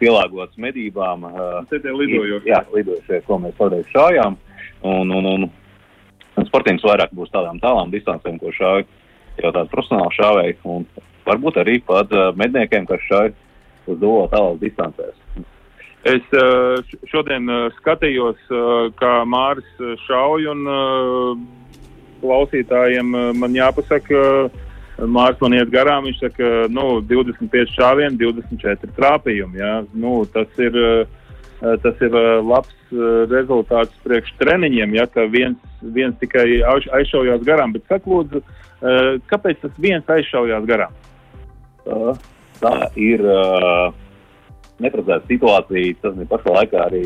pielāgots 0.01 0.59
medībām. 0.61 1.27
Uh, 1.27 1.61
Te 1.71 1.81
ir 1.81 1.97
lidojošie. 1.97 2.51
Jā, 2.51 2.62
lidojošie, 2.75 3.23
ko 3.27 3.41
mēs 3.43 3.57
pareizi 3.59 3.91
šājām. 3.95 4.39
Un, 4.87 5.12
un, 5.12 5.29
un, 5.35 5.47
un 6.41 6.49
sportings 6.49 6.85
vairāk 6.87 7.14
būs 7.16 7.33
tādām 7.35 7.61
tālām 7.62 7.93
distancēm, 7.93 8.39
ko 8.41 8.53
šāvi 8.57 8.87
jau 9.41 9.55
tādi 9.57 9.73
profesionāli 9.73 10.16
šāvēji. 10.18 10.59
Un 10.71 10.87
varbūt 11.29 11.62
arī 11.62 11.81
pat 11.87 12.12
uh, 12.16 12.31
medniekiem, 12.39 12.87
kas 12.91 13.07
šāvi 13.09 13.35
uz 13.91 13.99
dolo 14.01 14.27
tālās 14.33 14.61
distancēs. 14.62 15.16
Es 16.09 16.25
uh, 16.33 16.81
šodien 17.11 17.49
uh, 17.51 17.66
skatījos, 17.81 18.41
uh, 18.49 18.89
kā 18.97 19.21
Māris 19.29 19.68
šauj, 20.07 20.47
un 20.55 20.62
klausītājiem 22.23 23.14
man 23.39 23.57
jāpasaka, 23.57 24.51
Mārcis 25.01 25.41
man 25.41 25.57
iet 25.57 25.71
garām. 25.73 26.05
Viņš 26.09 26.18
saka, 26.21 26.51
nu, 26.73 27.01
25 27.09 27.73
šāvieni, 27.77 28.18
24 28.21 28.93
trāpījumi. 28.99 29.61
Ja? 29.61 29.73
Nu, 29.97 30.21
tas, 30.33 30.51
ir, 30.61 30.77
tas 31.61 32.05
ir 32.05 32.16
labs 32.45 32.77
rezultāts 33.31 33.97
priekš 34.05 34.35
treniņiem, 34.43 34.97
ja 34.99 35.07
ka 35.09 35.25
viens, 35.31 35.61
viens 35.81 36.18
tikai 36.21 36.61
aizšaujās 36.99 37.47
garām. 37.47 37.73
Bet 37.77 37.89
saka, 37.89 38.11
lūdzu, 38.11 38.43
kāpēc 39.31 39.64
tas 39.64 39.81
viens 39.81 40.12
aizšaujās 40.12 40.68
garām? 40.68 40.97
Tā 42.61 42.75
ir 43.01 43.25
neparedzēta 44.81 45.29
situācija. 45.29 45.97
Tas 46.03 46.18
ir 46.18 46.29
pašā 46.29 46.57
laikā 46.57 46.85
arī 46.89 47.05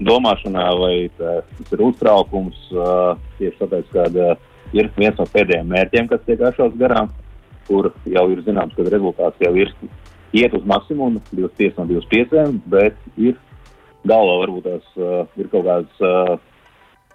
domāšanā, 0.00 0.64
vai 0.80 0.94
tas 1.18 1.72
ir 1.74 1.82
uztraukums 1.84 2.58
tieši 3.38 3.58
tāpēc, 3.60 3.90
ka 3.92 4.06
ir 4.72 4.88
viens 4.96 5.18
no 5.18 5.26
pēdējiem 5.28 5.68
mērķiem, 5.72 6.08
kas 6.10 6.24
tiek 6.26 6.40
ašauts 6.48 6.78
garām, 6.80 7.10
kur 7.68 7.92
jau 8.08 8.24
ir 8.32 8.42
zināms, 8.46 8.74
ka 8.76 8.86
rezultāts 8.88 9.42
jau 9.44 9.52
ir 9.58 9.72
iet 10.32 10.54
uz 10.56 10.64
maksimumu, 10.66 11.20
25 11.32 11.78
no 11.78 11.86
25, 11.90 12.62
bet 12.72 12.96
ir 13.20 13.36
galvā 14.08 14.40
varbūt 14.42 14.66
tās 14.66 14.88
ir 15.38 15.50
kaut 15.52 15.68
kādas 15.68 16.40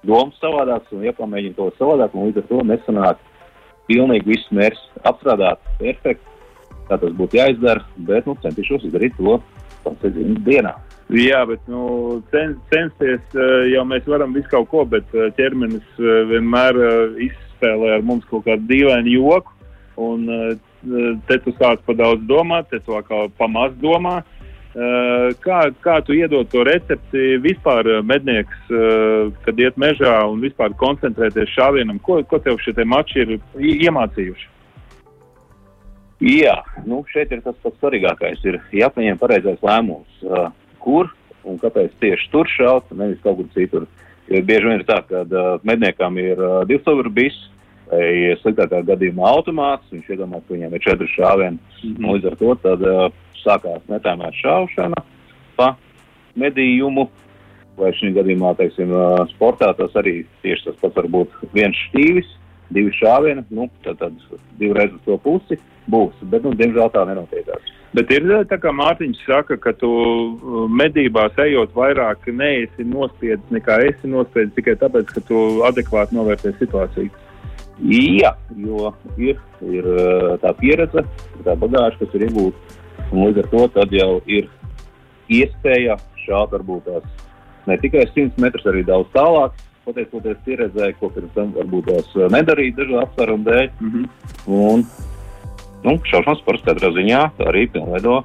domas 0.08 0.38
savādākas 0.42 0.94
un 0.96 1.06
jāpamēģina 1.08 1.58
to 1.58 1.72
savādāk, 1.80 2.16
un 2.16 2.30
līdz 2.30 2.44
ar 2.44 2.50
to 2.52 2.64
nesanāk 2.72 3.24
pilnīgi 3.88 4.34
visus 4.34 4.52
mērķus 4.56 5.06
apstrādāt 5.10 5.64
perfekti, 5.80 6.36
kā 6.88 7.00
tas 7.02 7.16
būtu 7.20 7.40
jāizdara, 7.40 7.84
bet 8.08 8.28
nu, 8.28 8.36
centīšos 8.44 8.86
izdarīt 8.88 9.18
to 9.20 9.40
pats 9.84 10.22
dienā. 10.48 10.76
Jā, 11.08 11.45
bet 11.47 11.62
nu, 11.72 12.22
cens, 12.34 12.58
censties 12.68 13.36
jau 13.72 13.84
mēs 13.88 14.08
varam 14.12 14.34
visu 14.36 14.49
kaut 14.51 14.68
ko, 14.74 14.82
bet 14.91 15.08
ķermenis 15.38 16.01
vienmēr 16.28 16.82
izsaka 17.24 17.47
izspēlē 17.58 17.97
ar 17.97 18.05
mums 18.05 18.26
kaut 18.30 18.45
kādu 18.45 18.68
dīvainu 18.70 19.10
joku. 19.18 19.51
Un, 19.97 20.28
te 21.28 21.38
tu 21.41 21.53
sāc 21.58 21.82
pa 21.86 21.93
daudz 21.93 22.22
domāt, 22.28 22.70
te 22.70 22.80
tu 22.80 22.95
atkal 22.95 23.30
pa 23.38 23.47
maz 23.47 23.74
domā. 23.82 24.24
Kā, 25.41 25.72
kā 25.82 25.95
tu 26.05 26.14
iedod 26.14 26.51
to 26.51 26.62
recepti 26.64 27.39
vispār 27.41 28.03
mednieks, 28.05 28.60
kad 29.41 29.58
iet 29.58 29.78
mežā 29.78 30.20
un 30.30 30.43
vispār 30.43 30.76
koncentrēties 30.78 31.49
šāvienam? 31.55 31.97
Ko, 31.99 32.22
ko 32.30 32.38
tev 32.38 32.62
šie 32.62 32.86
mači 32.86 33.24
ir 33.24 33.39
iemācījuši? 33.58 34.53
Jā, 36.28 36.62
nu 36.86 37.03
šeit 37.10 37.34
ir 37.34 37.41
tas 37.45 37.58
pats 37.62 37.78
svarīgākais. 37.82 38.41
Ir 38.45 38.60
jāpieņem 38.74 39.18
pareizais 39.22 39.62
lēmums, 39.66 40.22
uh, 40.26 40.47
kur 40.88 41.12
un 41.48 41.60
kāpēc 41.62 41.94
tieši 42.02 42.32
tur 42.32 42.50
šaut, 42.52 42.90
nevis 42.96 43.22
kaut 43.24 43.40
kur 43.42 43.52
citur. 43.56 43.86
Jo 44.28 44.42
bieži 44.44 44.68
vien 44.68 44.82
ir 44.82 44.88
tā, 44.88 45.00
ka 45.08 45.24
uh, 45.24 45.54
medniekam 45.68 46.18
ir 46.20 46.40
uh, 46.42 46.64
divstūra 46.68 47.12
bis, 47.14 47.36
vai 47.88 48.34
sliktākā 48.42 48.82
gadījumā 48.90 49.30
automāts, 49.38 49.88
viņš 49.94 50.10
iedomās, 50.12 50.44
ka 50.48 50.56
viņam 50.56 50.76
ir 50.76 50.84
četri 50.84 51.08
šāvieni. 51.14 51.60
Mm 51.60 51.94
-hmm. 51.94 52.10
Līdz 52.16 52.28
ar 52.32 52.36
to 52.42 52.56
tad 52.64 52.84
uh, 52.84 53.06
sākās 53.44 53.86
netēmēt 53.88 54.36
šaušana 54.42 55.00
pa 55.56 55.70
medījumu, 56.36 57.08
vai 57.78 57.94
šī 57.94 58.12
gadījumā, 58.18 58.56
teiksim, 58.58 58.92
sportā 59.36 59.72
tas 59.78 59.94
arī 59.96 60.26
tieši 60.42 60.66
tas 60.66 60.76
pats 60.82 60.96
var 60.96 61.08
būt 61.14 61.34
viens 61.54 61.78
štīvis, 61.88 62.30
divi 62.74 62.92
šāvieni, 62.92 63.46
nu, 63.50 63.70
tad, 63.86 63.98
tad 64.02 64.14
divreiz 64.60 64.92
uz 64.94 65.02
to 65.06 65.18
pusi 65.18 65.60
būs, 65.92 66.16
bet, 66.32 66.44
nu, 66.44 66.54
diemžēl 66.58 66.92
tā 66.94 67.06
nenotiekās. 67.08 67.74
Bet 67.96 68.12
ir 68.12 68.26
tā, 68.50 68.58
kā 68.62 68.74
Mārtiņš 68.76 69.22
saka, 69.26 69.56
ka 69.64 69.72
tu 69.80 69.90
medībās 70.70 71.38
ejot 71.40 71.72
vairāk 71.76 72.28
neesi 72.36 72.86
nospiedis 72.86 73.54
nekā 73.56 73.80
esi 73.88 74.12
nospiedis 74.12 74.54
tikai 74.58 74.76
tāpēc, 74.82 75.14
ka 75.16 75.24
tu 75.30 75.44
adekvāti 75.68 76.18
novērtē 76.18 76.54
situāciju. 76.60 77.10
Jā, 77.88 78.34
jo 78.58 78.92
ir, 79.22 79.40
ir 79.62 79.88
tā 80.42 80.52
pieredze, 80.60 81.06
tā 81.46 81.56
bagāža, 81.62 82.00
kas 82.02 82.18
ir 82.18 82.28
iegūta. 82.28 82.76
Līdz 83.14 83.44
ar 83.44 83.50
to 83.54 83.64
tad 83.78 83.94
jau 83.96 84.12
ir 84.26 84.50
iespēja 85.32 85.96
šādi 86.26 86.58
varbūt 86.58 86.90
tās 86.90 87.26
ne 87.68 87.78
tikai 87.80 88.06
100 88.10 88.42
metrus, 88.42 88.68
arī 88.68 88.84
daudz 88.88 89.12
tālāk. 89.16 89.56
Pateicoties 89.88 90.40
pieredzē, 90.44 90.90
ko 91.00 91.08
pirms 91.16 91.32
tam 91.36 91.54
varbūt 91.56 91.88
tās 91.88 92.16
nedarīja 92.34 92.76
dažu 92.82 92.98
apsvērumu 93.04 93.48
dēļ. 93.48 93.70
Mm 93.80 93.92
-hmm. 93.94 94.10
Un 94.58 94.84
nu, 95.86 95.98
šaušanas 96.10 96.42
sports 96.44 96.66
katrā 96.66 96.92
ziņā 96.96 97.24
arī 97.48 97.68
pilnveido 97.74 98.22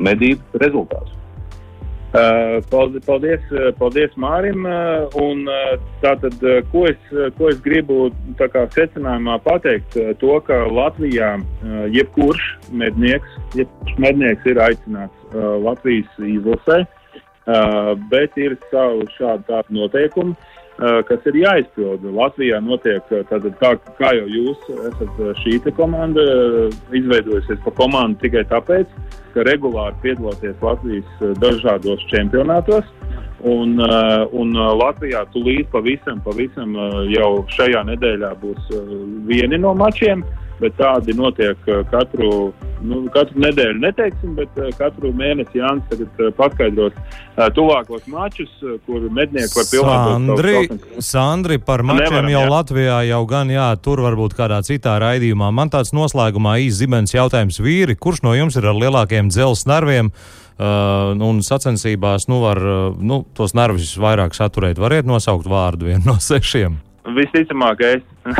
medību 0.00 0.62
rezultātus. 0.62 1.16
Uh, 2.10 2.58
paldies, 3.06 3.42
paldies 3.78 4.14
Mārim. 4.18 4.64
Un 5.22 5.44
tātad, 6.02 6.34
ko 6.72 6.86
es, 6.90 6.98
ko 7.38 7.50
es 7.52 7.60
gribu 7.62 8.08
kā, 8.40 8.64
secinājumā 8.74 9.38
pateikt, 9.44 9.94
to, 10.18 10.32
ka 10.46 10.64
Latvijā 10.74 11.36
jebkurš 11.94 12.48
mednieks, 12.72 13.36
jebkurš 13.54 13.94
mednieks 14.02 14.50
ir 14.50 14.58
aicināts 14.58 15.38
Latvijas 15.62 16.18
izlasē, 16.18 16.82
bet 18.10 18.34
ir 18.42 18.58
savu 18.72 19.06
šādu 19.14 19.62
noteikumu, 19.70 20.34
kas 20.80 21.26
ir 21.28 21.36
jāizpilda. 21.42 22.12
Latvijā 22.16 22.60
notiek, 22.64 23.04
tātad, 23.28 23.50
kā, 23.60 23.74
kā 23.98 24.14
jau 24.16 24.28
jūs 24.32 24.68
esat 24.90 25.18
šī 25.42 25.58
komanda, 25.76 26.24
izveidojusies 26.96 27.60
pa 27.66 27.74
komandu 27.76 28.22
tikai 28.22 28.46
tāpēc, 28.48 28.94
ka 29.34 29.44
regulāri 29.46 29.96
piedaloties 30.02 30.62
Latvijas 30.62 31.10
eh, 31.20 31.34
dažādos 31.42 32.04
čempionātos. 32.12 32.86
Un, 33.40 33.78
uh, 33.80 34.26
un 34.36 34.52
Latvijā 34.52 35.22
tūlīt 35.32 35.70
pavisam, 35.72 36.18
pavisam 36.20 36.74
uh, 36.76 36.98
jau 37.08 37.38
šajā 37.48 37.80
nedēļā 37.88 38.34
būs 38.42 38.66
uh, 38.76 38.90
vieni 39.24 39.56
no 39.56 39.72
mačiem, 39.72 40.20
bet 40.60 40.76
tādi 40.78 41.14
notiek 41.16 41.68
katru, 41.90 42.50
nu, 42.84 43.00
katru 43.14 43.42
nedēļu, 43.44 43.78
neteiksim, 43.82 44.34
bet 44.38 44.58
katru 44.78 45.12
mēnesi 45.16 45.60
Jānis 45.60 45.86
tagad 45.90 46.34
paskaidros 46.38 46.96
tuvākos 47.56 48.04
mačus, 48.10 48.52
kur 48.86 49.06
mednieki 49.08 49.56
var 49.56 49.70
pilnībā. 49.70 50.00
Sandri, 50.10 50.56
Sandri, 51.04 51.60
par 51.64 51.84
mačiem 51.86 52.04
Nevaram, 52.10 52.32
jau 52.34 52.44
jā. 52.44 52.50
Latvijā 52.54 52.98
jau 53.10 53.22
gan, 53.30 53.54
jā, 53.54 53.70
tur 53.82 54.04
varbūt 54.04 54.36
kādā 54.38 54.60
citā 54.66 54.98
raidījumā. 55.02 55.48
Man 55.54 55.72
tāds 55.72 55.94
noslēgumā 55.96 56.58
īsts 56.66 56.82
zibens 56.82 57.16
jautājums 57.16 57.60
vīri, 57.62 57.96
kurš 57.96 58.24
no 58.26 58.36
jums 58.36 58.60
ir 58.60 58.68
ar 58.70 58.78
lielākiem 58.78 59.32
dzelzs 59.32 59.66
nerviem? 59.70 60.12
Uh, 60.60 61.14
un 61.24 61.38
sacensībās 61.40 62.26
nu, 62.28 62.42
var 62.42 62.58
uh, 62.60 62.80
nu, 63.00 63.22
tos 63.32 63.54
nervus 63.56 63.94
vairāk 63.96 64.36
saturēt. 64.36 64.76
Variet 64.76 65.08
nosaukt 65.08 65.48
vārdu 65.48 65.88
vienu 65.88 66.10
no 66.10 66.18
sešiem. 66.20 66.76
Visticamāk, 67.00 67.80
es. 67.80 68.02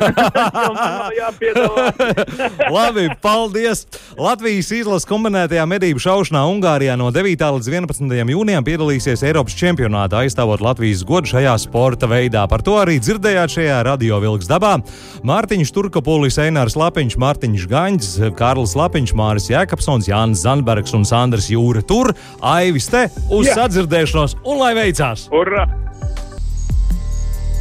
Labi, 2.76 3.08
paldies! 3.24 3.86
Latvijas 4.20 4.68
izlases 4.76 5.08
kombinētajā 5.08 5.64
medību 5.64 6.02
šaušanā 6.04 6.42
Ungārijā 6.50 6.92
no 7.00 7.08
9. 7.14 7.40
līdz 7.56 7.70
11. 7.72 8.12
jūnijam 8.34 8.66
piedalīsies 8.66 9.24
Eiropas 9.24 9.56
čempionātā, 9.56 10.20
aizstāvot 10.26 10.60
Latvijas 10.60 11.00
godu 11.08 11.32
šajā 11.32 11.56
sporta 11.64 12.04
veidā. 12.10 12.44
Par 12.52 12.60
to 12.66 12.76
arī 12.82 13.00
dzirdējāt 13.00 13.56
šajā 13.56 13.80
radio 13.88 14.20
vilks 14.20 14.50
dabā. 14.50 14.76
Mārtiņš 15.24 15.72
Turkopulis, 15.72 16.36
Einārs 16.44 16.76
Lapiņš, 16.76 17.16
Mārtiņš 17.16 17.68
Gaņģis, 17.72 18.10
Kārlis 18.36 18.76
Lapiņš, 18.76 19.16
Māris 19.16 19.48
Jēkabsons, 19.48 20.12
Jānis 20.12 20.44
Zandbergs 20.44 20.92
un 20.96 21.08
Sandrs 21.08 21.48
Jūra 21.48 21.80
tur, 21.80 22.12
Aivis 22.44 22.92
te 22.92 23.08
uz 23.32 23.48
Jā. 23.48 23.62
sadzirdēšanos 23.62 24.42
un 24.44 24.60
lai 24.60 24.74
veicās! 24.76 25.30
Urra! 25.32 25.64